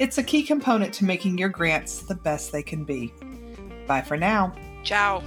It's 0.00 0.18
a 0.18 0.24
key 0.24 0.42
component 0.42 0.92
to 0.94 1.04
making 1.04 1.38
your 1.38 1.50
grants 1.50 2.02
the 2.02 2.16
best 2.16 2.50
they 2.50 2.64
can 2.64 2.82
be. 2.82 3.14
Bye 3.86 4.02
for 4.02 4.16
now. 4.16 4.52
Ciao. 4.82 5.22